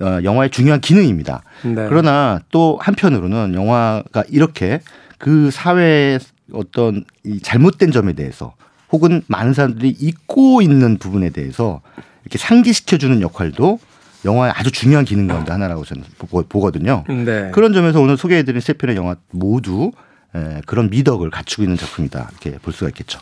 [0.00, 1.42] 영화의 중요한 기능입니다.
[1.62, 1.74] 네.
[1.88, 4.80] 그러나 또 한편으로는 영화가 이렇게
[5.18, 6.18] 그 사회의
[6.52, 8.54] 어떤 이 잘못된 점에 대해서
[8.92, 11.80] 혹은 많은 사람들이 잊고 있는 부분에 대해서
[12.22, 13.78] 이렇게 상기시켜주는 역할도
[14.24, 17.04] 영화의 아주 중요한 기능 가운데 하나라고 저는 보- 보거든요.
[17.08, 17.50] 네.
[17.52, 19.90] 그런 점에서 오늘 소개해드린 세 편의 영화 모두
[20.34, 23.20] 에, 그런 미덕을 갖추고 있는 작품이다 이렇게 볼 수가 있겠죠.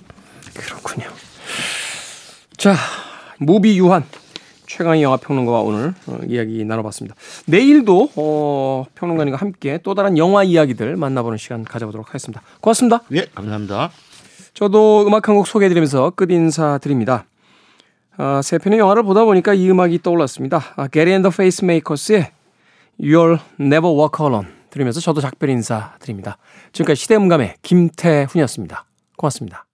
[0.55, 1.07] 그렇군요.
[2.57, 2.75] 자,
[3.39, 4.05] 무비 유한
[4.73, 7.14] 최강희 영화 평론가와 오늘 어, 이야기 나눠봤습니다.
[7.47, 12.41] 내일도 어, 평론가님과 함께 또 다른 영화 이야기들 만나보는 시간 가져보도록 하겠습니다.
[12.61, 13.03] 고맙습니다.
[13.12, 13.91] 예, 감사합니다.
[14.55, 17.25] 저도 음악 한 곡 소개해드리면서 끝 인사 드립니다.
[18.16, 20.62] 아, 세 편의 영화를 보다 보니까 이 음악이 떠올랐습니다.
[20.77, 22.31] 아, and the Face마kers의
[23.01, 26.39] You'll Never Walk Alone 들으면서 저도 작별 인사 드립니다.
[26.73, 28.85] 지금까지 시대음감의 김태훈이었습니다.
[29.16, 29.66] 고맙습니다.